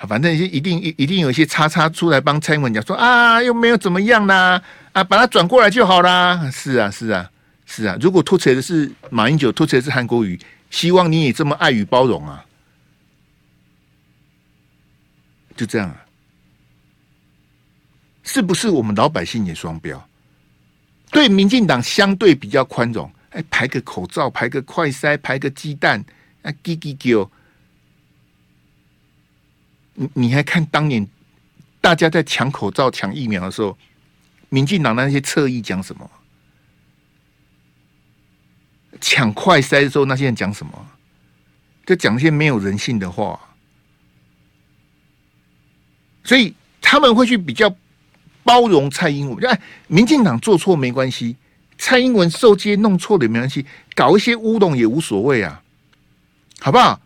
[0.07, 4.61] 反正一定一定有一些叉叉出来帮蔡英文讲说啊，又没有怎么样啦。
[4.93, 6.49] 啊，把它转过来就好啦。
[6.51, 7.29] 是啊，是啊，
[7.65, 7.97] 是啊。
[8.01, 12.43] 如果突锤的是马英九，突锤的是韩国瑜，希望你也这么爱与包容啊。
[15.55, 16.05] 就这样啊，
[18.23, 20.07] 是不是我们老百姓也双标？
[21.17, 26.05] 对民进党相对比较宽容，哎，排个口罩，排个快筛，排个鸡蛋，
[26.43, 27.27] 啊，叽叽叫。
[29.95, 31.07] 你你还看当年
[31.81, 33.75] 大家在抢口罩、抢疫苗的时候？
[34.49, 36.07] 民进党那些侧翼讲什么？
[39.01, 40.87] 抢快筛的时候，那些人讲什么？
[41.83, 43.39] 就讲一些没有人性的话。
[46.23, 47.75] 所以他们会去比较
[48.47, 49.45] 包容蔡英文。
[49.45, 51.35] 哎，民进党做错没关系，
[51.77, 55.61] 蔡英文受接弄错了也没关系，搞一些乌龙也无所谓啊，
[56.61, 57.01] 好不好？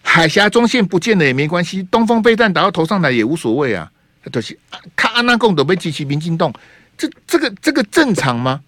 [0.00, 3.92] 海峡中线不见了也没关系，东风飞弹打到头上来也无所谓啊。
[4.32, 4.58] 都是
[4.96, 6.52] 看安娜共都被激起民进党。
[6.96, 8.62] 这这个这个正常吗？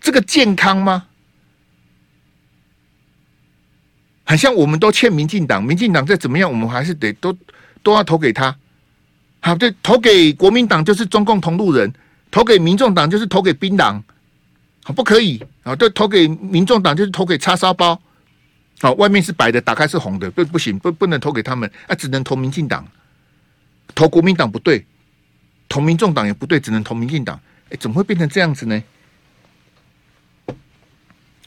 [0.00, 1.06] 这个健康吗？
[4.24, 7.34] 好像我们都欠民进党，民进党再怎么样，我们还是得都
[7.82, 8.56] 都要投给他。
[9.44, 11.92] 好，对，投给国民党就是中共同路人，
[12.30, 14.02] 投给民众党就是投给兵党，
[14.82, 15.76] 好，不可以啊！
[15.76, 18.00] 对，投给民众党就是投给叉烧包，
[18.80, 22.88] 好，外面是白的，打开是红的，不不行，不不能投给他们，啊，只能投民进党，
[23.94, 24.86] 投国民党不对。
[25.68, 27.38] 投民众党也不对，只能投民进党。
[27.68, 28.82] 哎，怎么会变成这样子呢？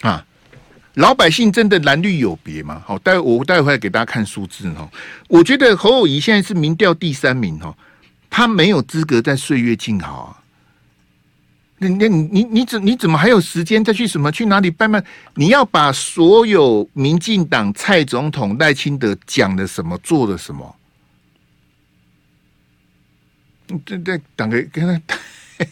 [0.02, 0.24] 啊，
[0.96, 2.84] 老百姓真的蓝绿有别吗？
[2.86, 4.88] 好，待我待会给大家看数字哈。
[5.28, 7.74] 我觉得侯友谊现在是民调第三名哈，
[8.30, 10.44] 他没有资格在岁月静好啊。
[11.80, 15.04] 你你你你怎你怎么还有时间再去什么去哪里办办？
[15.36, 20.76] 你要把所有民进党蔡总统赖清德讲的什么做的什么？
[23.86, 25.18] 对对，党给跟他，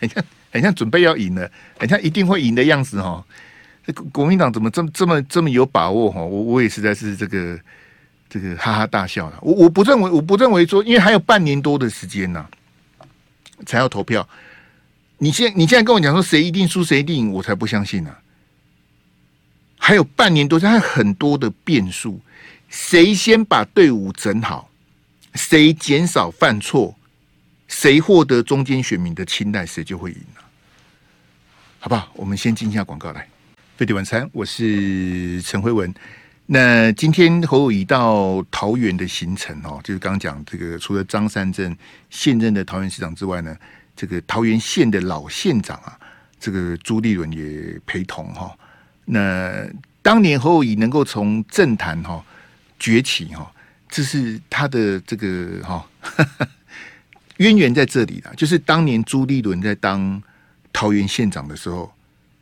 [0.00, 1.48] 很像很像准备要赢了，
[1.78, 3.24] 很像一定会赢的样子哈。
[3.86, 6.20] 这国民党怎么这么这么这么有把握哈？
[6.20, 7.56] 我我也实在是这个
[8.32, 9.38] 这个哈哈大笑了。
[9.42, 12.46] 我我不认为我不认为说，因为还有半年多的时间呢。
[13.64, 14.28] 才要投票，
[15.18, 18.12] 你现你现在跟我讲说谁一定输谁一定赢，我才不相信呢、
[19.78, 22.20] 还有半年多，还有很多的变数，
[22.68, 24.68] 谁先把队伍整好，
[25.34, 26.92] 谁减少犯错，
[27.68, 30.42] 谁获得中间选民的青睐，谁就会赢了、
[31.78, 32.10] 好不好？
[32.14, 33.28] 我们先进一下广告来。
[33.76, 35.94] 飞碟晚餐，我是陈辉文。
[36.54, 41.74] 那今天侯友宜到桃园的行程哦，就是刚讲这个，除了张善镇
[42.10, 43.56] 现任的桃园市长之外呢，
[43.96, 45.98] 这个桃园县的老县长啊，
[46.38, 48.54] 这个朱立伦也陪同哈。
[49.06, 49.66] 那
[50.02, 52.22] 当年侯友宜能够从政坛哈
[52.78, 53.50] 崛起哈，
[53.88, 55.82] 这是他的这个哈
[57.38, 60.22] 渊源在这里的，就是当年朱立伦在当
[60.70, 61.90] 桃园县长的时候，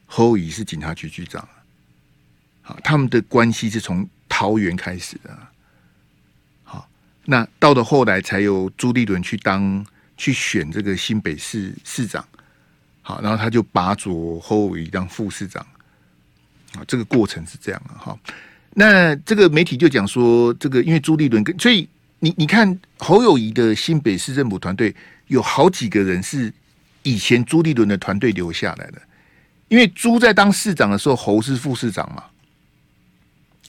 [0.06, 1.48] 侯友宜是警察局局长。
[2.82, 5.36] 他们的关系是从桃园开始的，
[6.62, 6.88] 好，
[7.24, 9.84] 那到了后来才由朱立伦去当
[10.16, 12.24] 去选这个新北市市长，
[13.02, 15.66] 好，然后他就拔擢侯友当副市长，
[16.74, 18.16] 啊，这个过程是这样的哈。
[18.74, 21.88] 那这个媒体就讲说，这个因为朱立伦跟所以
[22.20, 24.94] 你你看侯友谊的新北市政府团队
[25.26, 26.52] 有好几个人是
[27.02, 29.02] 以前朱立伦的团队留下来的，
[29.68, 32.24] 因为朱在当市长的时候，侯是副市长嘛。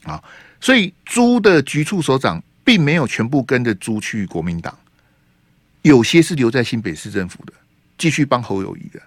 [0.04, 0.22] 啊，
[0.60, 4.76] 所以朱的局处首长并没有全部跟着朱去国民党，
[5.82, 7.52] 有些是留在新北市政府的，
[7.98, 9.00] 继续帮侯友谊的。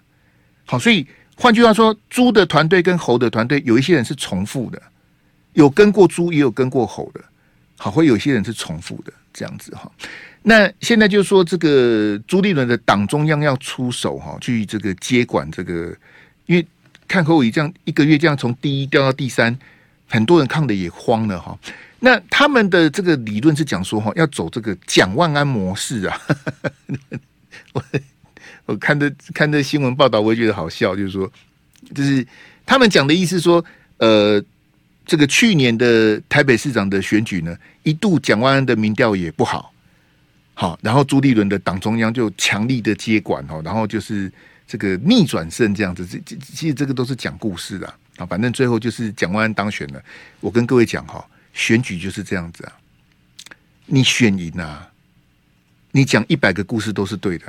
[0.66, 1.06] 好，所以
[1.36, 4.82] 换句话说，朱的团队跟侯的团队有一些人是重复的，
[5.54, 7.22] 有跟过朱，也有跟过侯的。
[7.78, 9.92] 好，会有一些人是重复的这样子哈。
[10.44, 15.94] 那现在就是说，这个朱立伦的党中央要出手哈，去这个接管这个，
[16.46, 16.66] 因为
[17.08, 19.58] 看侯友谊这样一个月这样从第一掉到第三。
[20.08, 21.58] 很多人看的也慌了哈，
[22.00, 26.22] 那他们的这个理论是讲说哈，要走这个蒋万安模式啊。
[27.74, 27.84] 我
[28.68, 31.30] 我看的看的新闻报道，我也觉得好笑，就是说，
[31.94, 32.26] 就是
[32.66, 33.64] 他们讲的意思说，
[33.98, 34.42] 呃，
[35.06, 39.74] 这个去年的台北市长的选举呢，一度蒋万安的民调也不好，
[40.54, 44.32] 好，然后朱立伦的党中央就强力的接管哦，然后就是
[44.68, 47.88] 这个逆转胜这样子，这这其实这个都是讲故事的。
[47.88, 50.04] 啊，啊反正最后就是蒋万安当选了。
[50.40, 52.74] 我跟各位讲哈，选举就是这样子啊。
[53.86, 54.90] 你选赢啊，
[55.92, 57.46] 你讲一百个故事都是对的；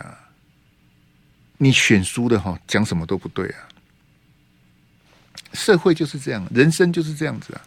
[1.56, 3.68] 你选输的哈，讲什么都不对啊。
[5.52, 7.62] 社会就是这样，人生就是这样子啊。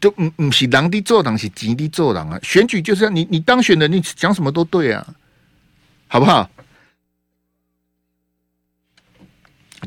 [0.00, 2.38] 就唔唔是狼的做狼，是吉的做狼啊。
[2.42, 5.06] 选举就是这样，你你当选了，你讲什么都对啊，
[6.08, 6.50] 好不好？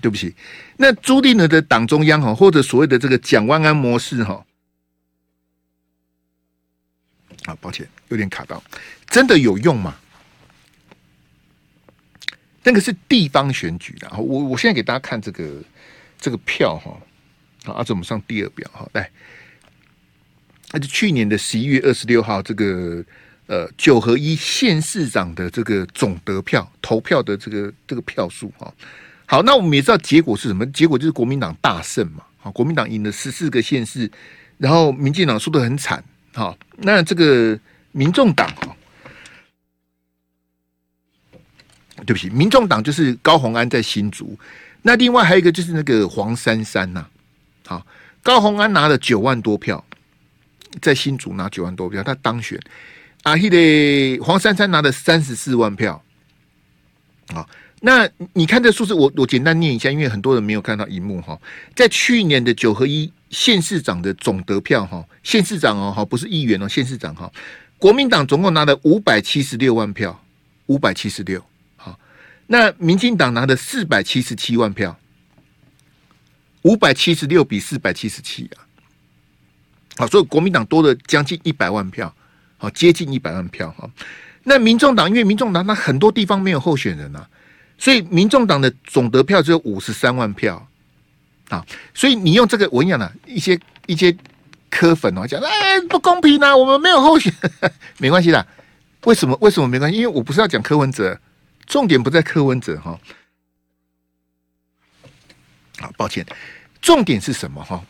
[0.03, 0.35] 对不起，
[0.75, 4.45] 那朱立伦的党中央哈，或者所谓的这个蒋万安模式哈，
[7.45, 8.61] 啊，抱歉，有点卡到，
[9.07, 9.95] 真的有用吗？
[12.63, 15.63] 那个是地方选举的，我我现在给大家看这个
[16.19, 16.99] 这个票哈，
[17.63, 19.09] 好，阿、啊、我们上第二表哈，来，
[20.73, 23.01] 那就去年的十一月二十六号，这个
[23.47, 28.73] 呃九合一县市长的这个总得票投票的这个这个票数哈。
[29.25, 30.65] 好，那我们也知道结果是什么？
[30.67, 32.23] 结果就是国民党大胜嘛。
[32.37, 34.11] 好，国民党赢了十四个县市，
[34.57, 36.03] 然后民进党输得很惨。
[36.33, 37.57] 好，那这个
[37.93, 38.53] 民众党，
[42.05, 44.37] 对不起，民众党就是高虹安在新竹。
[44.81, 47.07] 那另外还有一个就是那个黄珊珊呐。
[47.65, 47.87] 好，
[48.21, 49.83] 高虹安拿了九万多票，
[50.81, 52.59] 在新竹拿九万多票，他当选。
[53.23, 56.03] 啊，他的黄珊珊拿了三十四万票。
[57.33, 57.49] 好。
[57.85, 61.37] 那你看这数字，我我简单念一下，因为很多人没有看到荧幕哈。
[61.75, 67.29] 在去年的九合一县市长的总得票哈，县市长哦哈，不是议员哦，县市长哈，
[67.77, 70.23] 国民党总共拿了五百七十六万票，
[70.67, 71.43] 五百七十六。
[71.75, 71.99] 好，
[72.47, 74.97] 那民进党拿了四百七十七万票，
[76.61, 78.63] 五百七十六比四百七十七啊。
[79.97, 82.15] 好，所以国民党多了将近一百万票，
[82.55, 83.91] 好，接近一百万票哈。
[84.43, 87.27] 那民众党因为民众党那很多地方没有候选人啊。
[87.77, 90.67] 所以，民众党的总得票只有五十三万票
[91.49, 91.65] 啊！
[91.93, 94.15] 所以你用这个，我跟你讲了，一些一些
[94.69, 96.55] 柯粉哦讲，哎，不公平啊！
[96.55, 97.33] 我们没有候选，
[97.99, 98.47] 没关系的，
[99.03, 99.37] 为什么？
[99.41, 99.97] 为什么没关系？
[99.97, 101.19] 因为我不是要讲柯文哲，
[101.65, 102.97] 重点不在柯文哲哈。
[105.79, 106.25] 好，抱歉，
[106.81, 107.83] 重点是什么哈？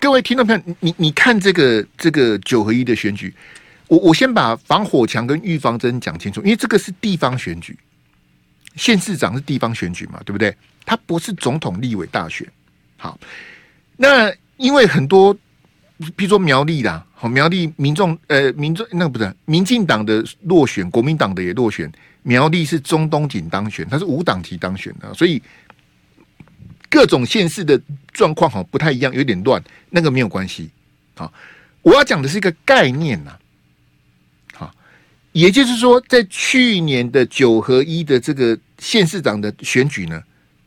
[0.00, 3.34] 各位听众朋友，你你看这个这个九合一的选举，
[3.88, 7.78] 我我先把防火墙跟预防针讲清楚，因为这个是地方选举，
[8.76, 10.54] 县市长是地方选举嘛，对不对？
[10.84, 12.46] 他不是总统、立委大选。
[12.96, 13.18] 好，
[13.96, 15.34] 那因为很多，
[16.14, 21.90] 比如说苗栗啦，好苗栗民众呃民众那个不是民进党的落选，国民党的也落选，
[22.22, 25.42] 苗栗是中东锦当选，他是无党籍当选的，所以。
[26.88, 27.78] 各种县市的
[28.12, 30.70] 状况好不太一样，有点乱，那个没有关系。
[31.16, 31.30] 好，
[31.82, 33.36] 我要讲的是一个概念呐。
[35.36, 40.18] 也就是说，在去年的九合一的这个县市长的选举呢，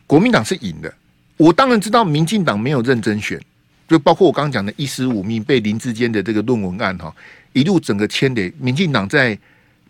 [0.05, 0.93] 国民党是赢的。
[1.37, 3.41] 我当然知道，民进党没有认真选，
[3.87, 7.11] 就包括我刚刚讲的一十五命被林志坚的这个论文案哈，
[7.53, 9.35] 一路整个牵连，民进党在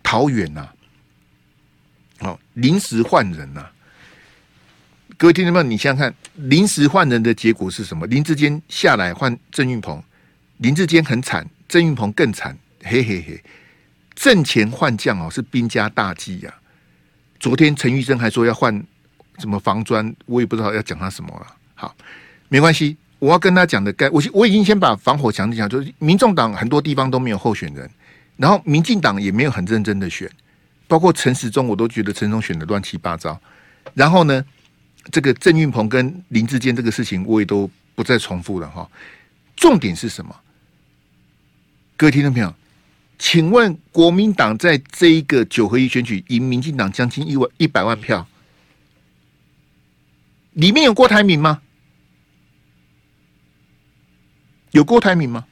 [0.01, 0.69] 桃园呐，
[2.19, 3.67] 好临时换人呐。
[5.17, 8.07] 各位听众朋友，你想想看，临时换人的结果是什么？
[8.07, 10.01] 林志坚下来换郑运鹏，
[10.59, 13.43] 林志坚很惨，郑运鹏更惨，嘿嘿嘿。
[14.19, 16.59] 阵前换将哦，是兵家大忌呀、啊。
[17.39, 18.83] 昨天陈玉珍还说要换
[19.37, 21.47] 什么防砖，我也不知道要讲他什么了。
[21.73, 21.95] 好，
[22.49, 27.89] 没关系，我要跟他讲的该我我已经先把防火墙讲，就是民众党很多地方都没有候选人，
[28.35, 30.29] 然后民进党也没有很认真的选，
[30.85, 33.39] 包括陈时中，我都觉得陈时中选的乱七八糟。
[33.93, 34.43] 然后呢？
[35.11, 38.87] 这个郑运鹏跟林志坚这个事情，我也都不再重复了哈。
[39.55, 40.35] 重点是什么？
[41.95, 42.53] 各位听众朋友，
[43.19, 48.25] 请问国民党在这一个九合一选举赢民进党将近一万一百万票，
[50.53, 51.61] 里面有郭台铭吗？
[54.71, 55.45] 有郭台铭吗？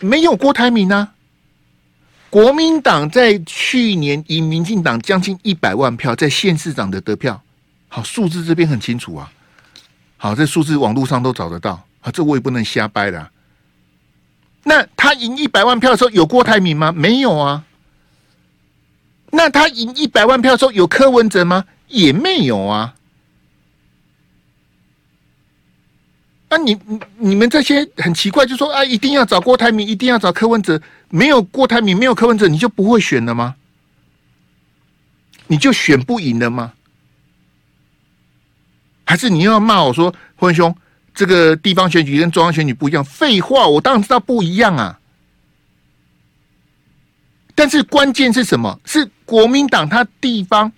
[0.00, 1.14] 没有郭台铭啊！
[2.30, 7.42] 国民党在去年赢民进党将近一百万票，在县市长的得票。
[7.88, 9.32] 好，数字这边很清楚啊。
[10.16, 13.30] 好，这数字网络上都找得到啊，这我也不能瞎掰的。
[14.64, 16.92] 那他赢一百万票的时候有郭台铭吗？
[16.92, 17.64] 没有啊。
[19.30, 21.64] 那他赢一百万票的时候有柯文哲吗？
[21.88, 22.94] 也没有啊。
[26.50, 26.78] 那、啊、你
[27.18, 30.80] 你们这些很奇怪，就说啊，一定要找郭台铭，一定要找柯文哲，
[31.10, 33.54] 没有郭台铭，没有柯文哲，你就不会选了吗？
[35.46, 36.72] 你就选不赢了吗？
[39.04, 40.74] 还是你又要骂我说，辉兄，
[41.18, 43.04] 这个地方选举跟中央选举不一样？
[43.04, 45.00] 废话，我当然知道不一样啊。
[47.56, 48.78] 但是关键是什么？
[48.84, 50.70] 是国民党他地方，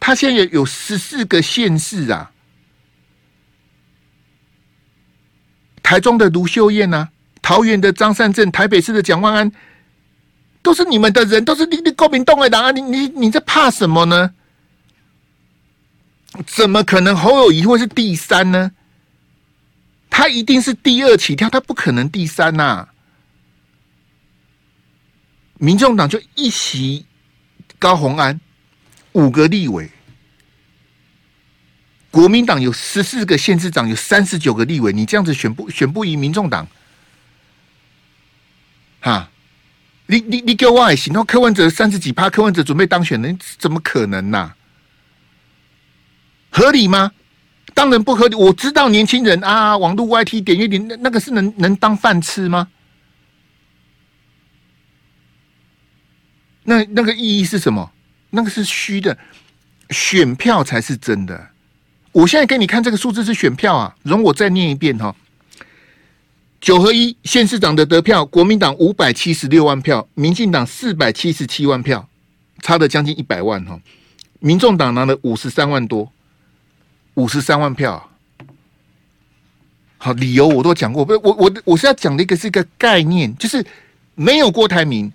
[0.00, 2.32] 他现在有十四个县市啊。
[5.84, 7.08] 台中的卢秀燕啊，
[7.40, 9.52] 桃园的张善政，台北市的蒋万安，
[10.62, 14.34] 都是你们的人，都是你你国民党的啊，你你你在怕什么呢？
[16.44, 18.72] 怎么可能侯友宜会是第三呢？
[20.10, 22.88] 他一定是第二起跳，他不可能第三呐、
[25.56, 27.06] 民众党就一席
[27.78, 28.38] 高虹安，
[29.12, 29.86] 五个立委；
[32.10, 34.92] 国民党有十四个县市长，有三十九个立委。
[34.92, 36.68] 你这样子选不选不赢民众党？
[39.00, 39.30] 哈，
[40.06, 44.52] 你你你给我爱心，然后柯文哲三十几趴，柯文哲准备当选，你怎么可能呐、
[46.50, 47.12] 合理吗？
[47.80, 48.34] 当然不合理。
[48.34, 52.68] 我知道年轻人啊，网络 YT 点阅率，那那个是能能当饭吃吗？
[56.64, 57.90] 那那个意义是什么？
[58.28, 59.16] 那个是虚的，
[59.88, 61.52] 选票才是真的。
[62.12, 65.16] 我现在给你看这个数字是选票啊，容我再念一遍哈。
[66.60, 72.06] 九合一县市长的得票，国民党五百七十六万票，民进党四百七十七万票，
[72.60, 73.80] 差了将近一百万哈。
[74.38, 76.12] 民众党拿了五十三万多。
[77.20, 78.10] 五十三万票，
[79.98, 81.04] 好，理由我都讲过。
[81.04, 83.64] 不，我我我是要讲的一个是一个概念，就是
[84.14, 85.12] 没有郭台铭，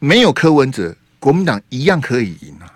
[0.00, 2.74] 没有柯文哲，国民党一样可以赢啊。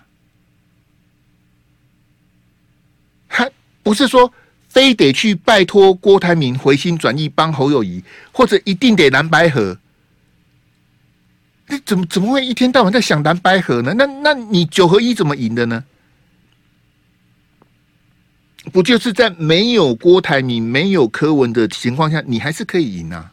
[3.26, 3.50] 还
[3.82, 4.32] 不是说
[4.68, 9.76] 非得去拜托郭台铭回心转意帮侯友谊，或者一定得蓝白合？
[11.66, 13.92] 你怎么怎么会一天到晚在想蓝白合呢？
[13.94, 15.82] 那那你九合一怎么赢的呢？
[18.68, 23.32] 不就是在没有郭台铭、没有柯文的情况下，你还是可以赢啊？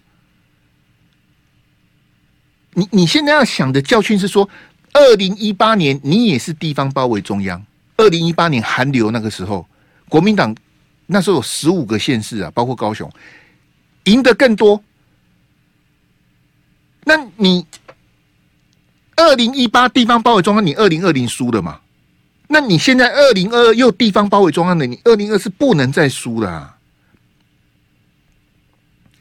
[2.74, 4.50] 你你现在要想的教训是说，
[4.94, 7.66] 二零一八年你也是地方包围中央。
[7.98, 9.66] 二零一八年韩流那个时候，
[10.10, 10.54] 国民党
[11.06, 13.10] 那时候有十五个县市啊，包括高雄，
[14.04, 14.84] 赢得更多。
[17.06, 17.66] 那你
[19.16, 21.80] 二零一八地方包围中央，你二零二零输了嘛？
[22.48, 26.78] 那你现在二零二二又地方包围中央的，你二零二是不能再输了啊。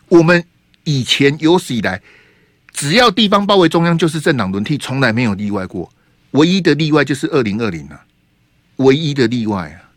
[0.08, 0.44] 我们
[0.84, 2.00] 以前有史以来，
[2.72, 5.90] 只要地方包围中央，就是政党轮替，从来没有例外过。
[6.32, 8.04] 唯一的例外就是二零二零啊，
[8.76, 9.88] 唯一的例外啊，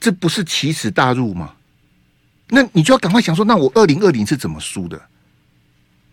[0.00, 1.54] 这不是奇耻大辱吗？
[2.48, 5.00] 那你就要赶快想说，那我二零二零是怎么输的？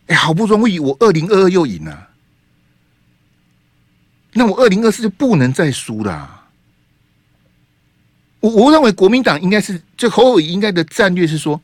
[0.07, 2.09] 哎，好不容易我二零二二又赢了，
[4.33, 6.43] 那我二零二四就不能再输了。
[8.39, 11.61] 我我认为国民党应该是就侯友应该的战略是说，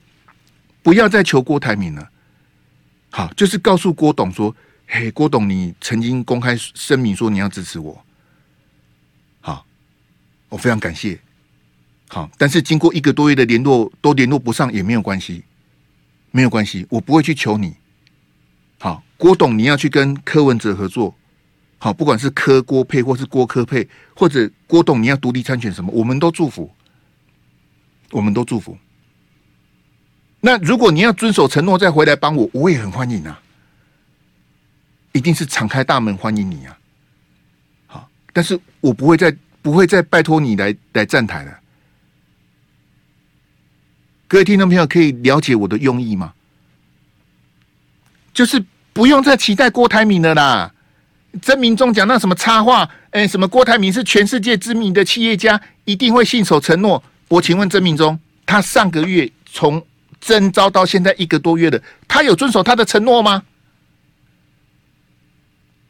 [0.81, 2.09] 不要再求郭台铭了。
[3.09, 4.55] 好，就是告诉郭董说。
[4.91, 8.03] 嘿，郭董，你曾经公开声明说你要支持我，
[9.39, 9.63] 好，
[10.49, 11.19] 我非常感谢。
[12.07, 15.43] 好，但是经过一个多月的联络都联络不上也没有关系，
[16.31, 17.75] 没有关系，我不会去求你。
[18.79, 21.15] 好，郭董，你要去跟柯文哲合作，
[21.79, 26.69] 好，不管是柯郭配或是郭柯配，或者郭董你要独立参选什么，我们都祝福，
[28.11, 28.77] 我们都祝福。
[30.41, 33.41] 那如果你要遵守承诺再回来帮我，我也很欢迎啊。
[35.13, 36.77] 一定是敞开大门欢迎你啊！
[37.87, 41.59] 好，但是我不会再不会再拜托你来来站台了。
[44.27, 46.33] 各位听众朋友，可以了解我的用意吗？
[48.33, 48.63] 就是
[48.93, 50.73] 不用再期待郭台铭了啦。
[51.41, 57.01] 曾明忠讲那什么插话，哎、什么郭台铭是全世界知名的企业家，一定会信守承诺。
[57.27, 59.83] 我请问曾明忠，他上个月从
[60.19, 63.43] 征召到现在一个多月了，他有遵守他的承诺吗？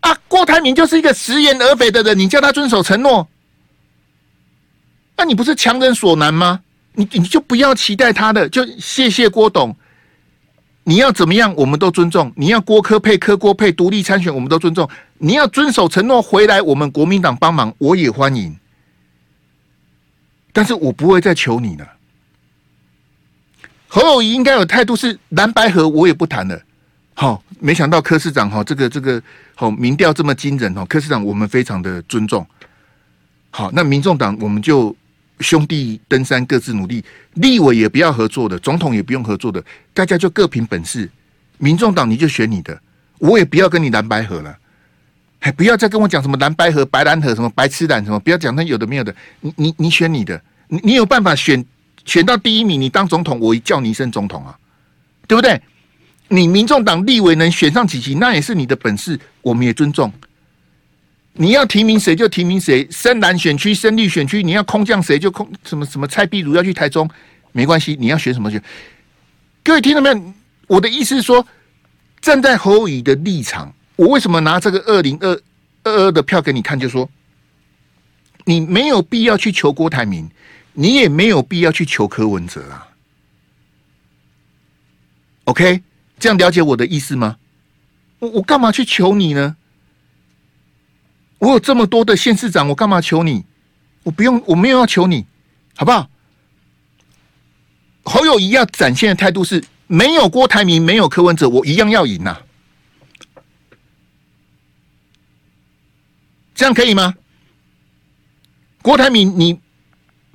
[0.01, 3.27] 啊，郭台铭就是一个食言而肥的人，你叫他遵守承诺，
[5.15, 6.61] 那你不是强人所难吗？
[6.93, 9.75] 你你就不要期待他的，就谢谢郭董。
[10.83, 12.33] 你要怎么样，我们都尊重。
[12.35, 14.89] 你要郭柯配、科郭配独立参选，我们都尊重。
[15.19, 18.57] 你要遵守承诺回来，我们国民党帮忙，我也欢迎。
[20.51, 21.87] 但是我不会再求你了。
[23.87, 26.59] 侯友谊应该有态度是蓝白合，我也不谈了。
[27.13, 29.21] 好，没想到柯市长哈，这个这个
[29.55, 32.45] 好民调这么惊人哦，柯市长我们非常的尊重。
[33.49, 34.95] 好，那民众党我们就
[35.39, 37.03] 兄弟登山各自努力，
[37.33, 39.63] 立委也不要合作的，总统也不用合作的，
[39.93, 41.09] 大家就各凭本事。
[41.57, 42.79] 民众党你就选你的，
[43.17, 44.57] 我也不要跟你蓝白合了，
[45.39, 49.15] 还不要再跟我讲什么蓝白河、白蓝河什么白痴蓝什么，不要讲那有的没有的。
[49.39, 51.65] 你你你选你的，你你有办法选
[52.05, 54.57] 选到第一名，你当总统，我叫你一声总统啊，
[55.27, 55.59] 对不对？
[56.27, 60.11] 你民众党立委能选上几席，那也是你的本事，我们也尊重。
[61.33, 67.09] 你要提名谁就提名谁，深蓝选区、深绿选区，你要空降谁就空什么什么蔡壁如要去台中，
[67.53, 68.61] 没关系，你要选什么选。
[69.63, 70.33] 各位听到没有？
[70.67, 71.45] 我的意思是说，
[72.19, 75.29] 站在侯友宜的立场，我为什么拿这个二零二
[75.83, 76.79] 二二的票给你看？
[76.79, 77.09] 就说
[78.45, 80.29] 你没有必要去求郭台铭，
[80.71, 82.87] 你也没有必要去求柯文哲啊。
[85.43, 85.83] OK。
[86.17, 87.37] 这样了解我的意思吗？
[88.19, 89.55] 我我干嘛去求你呢？
[91.37, 93.45] 我有这么多的县市长，我干嘛求你？
[94.03, 95.25] 我不用，我没有要求你，
[95.77, 96.09] 好不好？
[98.03, 102.41] 侯友宜要展现的态度是：没有郭台铭，没有柯文哲，我一样要赢呐、啊。
[106.59, 107.15] 这样可以吗？
[108.81, 109.61] 郭台铭，你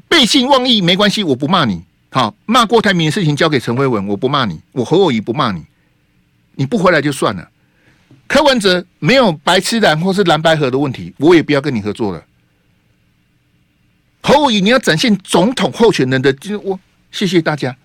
[0.08, 1.84] 背信忘义没关系，我不骂你。
[2.08, 4.58] 好，骂郭台铭的事情交给陈慧文，我不骂你。
[4.72, 5.66] 我侯友宜不骂你。
[6.54, 7.50] 你不回来就算了，
[8.26, 12.24] 柯文哲没有白痴蓝或是蓝白合的问题，我也不要跟你合作了。
[14.22, 16.80] 侯友宜，你要展现总统候选人的，就我
[17.12, 17.76] 谢谢大家。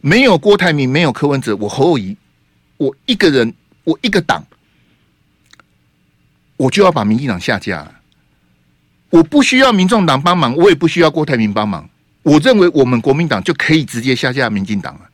[0.00, 2.16] 没有郭台铭，没有柯文哲，我侯友宜，
[2.78, 3.54] 我一个人，
[3.84, 4.44] 我一个党，
[6.60, 7.94] 我就要把民进党下架了。
[9.08, 11.88] 我不需要民众党帮忙，我也不需要郭台铭帮忙。
[12.22, 15.08] 我认为我们国民党就可以直接下架民进党了，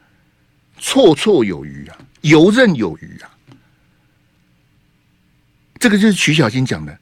[0.81, 1.97] 绰绰有余啊。
[2.23, 3.31] 游刃有余啊！
[5.79, 6.99] 这个就是曲小新讲的。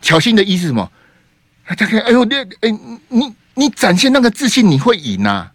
[0.00, 0.90] 巧心的意思是什么？
[1.64, 5.52] 他看，哎呦，那哎，你你展现那个自信，你会赢啊！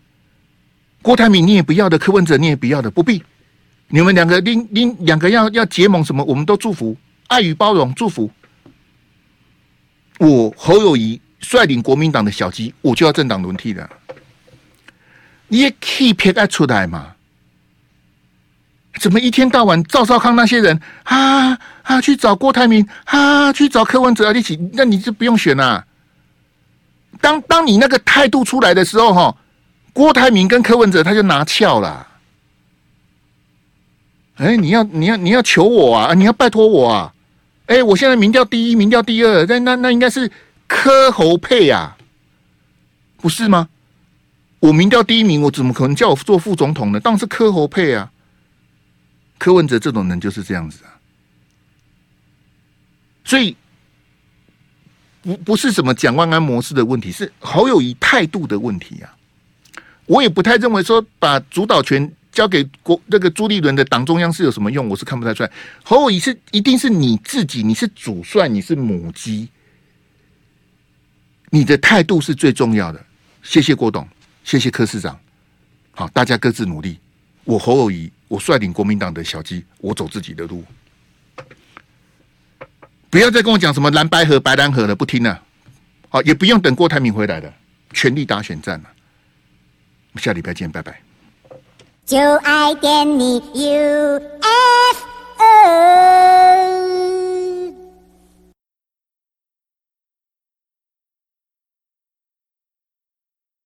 [1.01, 3.21] 郭台铭你也不要的，柯文哲你也不要的，不必。
[3.89, 6.23] 你们两个，你你两个要要结盟什么？
[6.23, 6.95] 我们都祝福，
[7.27, 8.31] 爱与包容，祝福。
[10.19, 13.89] 我侯友宜率领国民党的小鸡，我就要政党轮替的。
[15.47, 17.13] 你也可以撇开出来嘛？
[18.99, 25.85] 怎么一天到晚赵少康那些人啊啊去找郭台铭啊去找柯文哲一起，那你就不用选了啊。
[27.21, 29.37] 当当你那个态度出来的时候，哈，
[29.93, 32.07] 郭台铭跟柯文哲他就拿翘了。
[34.37, 37.13] 哎，你要你要你要求我啊，你要拜托我啊！
[37.67, 40.31] 哎，我现在民调第一，民调第二，那那那应该是
[40.67, 41.97] 柯侯配啊，
[43.17, 43.69] 不是吗？
[44.59, 46.99] 我民调第一名，我怎么可能叫我做副总统呢？
[46.99, 48.11] 当然是柯侯配啊！
[49.37, 50.95] 柯文哲这种人就是这样子啊，
[53.23, 53.55] 所以
[55.21, 59.13] 不不是什么蒋万安模式的问题，是侯友谊态度的问题啊！
[60.05, 62.11] 我也不太认为说把主导权。
[62.37, 64.87] 交给国那个朱立伦的党中央是有什么用？
[64.87, 65.51] 我是看不太出来。
[65.83, 69.49] 侯友宜是一定是你自己，你是主帅，你是母鸡，
[71.49, 73.03] 你的态度是最重要的。
[73.41, 74.07] 谢谢郭董，
[74.43, 75.19] 谢谢柯市长。
[75.89, 76.99] 好，大家各自努力。
[77.43, 80.63] 我侯友宜，我率领国民党的小鸡，我走自己的路。
[83.09, 85.43] 不要再跟我讲什么蓝白河、白蓝河了，不听了。
[86.09, 87.51] 好，也不用等郭台铭回来了，
[87.93, 88.89] 全力打选战了。
[90.17, 91.06] 下礼拜见，拜拜。
[92.07, 94.47] 就爱点你 UFO。